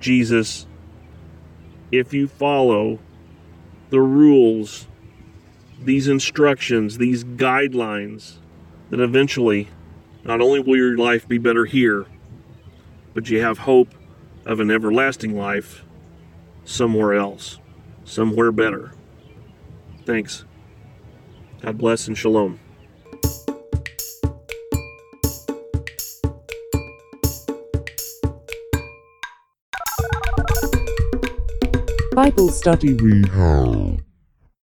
Jesus, 0.00 0.66
if 1.90 2.12
you 2.12 2.28
follow 2.28 2.98
the 3.90 4.00
rules, 4.00 4.86
these 5.80 6.08
instructions, 6.08 6.98
these 6.98 7.24
guidelines, 7.24 8.38
that 8.90 9.00
eventually 9.00 9.68
not 10.24 10.40
only 10.40 10.60
will 10.60 10.76
your 10.76 10.96
life 10.96 11.28
be 11.28 11.38
better 11.38 11.64
here, 11.64 12.06
but 13.14 13.30
you 13.30 13.40
have 13.40 13.58
hope 13.58 13.88
of 14.44 14.60
an 14.60 14.70
everlasting 14.70 15.36
life 15.36 15.84
somewhere 16.64 17.14
else, 17.14 17.58
somewhere 18.04 18.52
better. 18.52 18.92
Thanks. 20.04 20.44
God 21.62 21.78
bless 21.78 22.08
and 22.08 22.18
shalom. 22.18 22.60
Bible 32.12 32.50
Study 32.50 32.94
Rehab. 32.94 34.00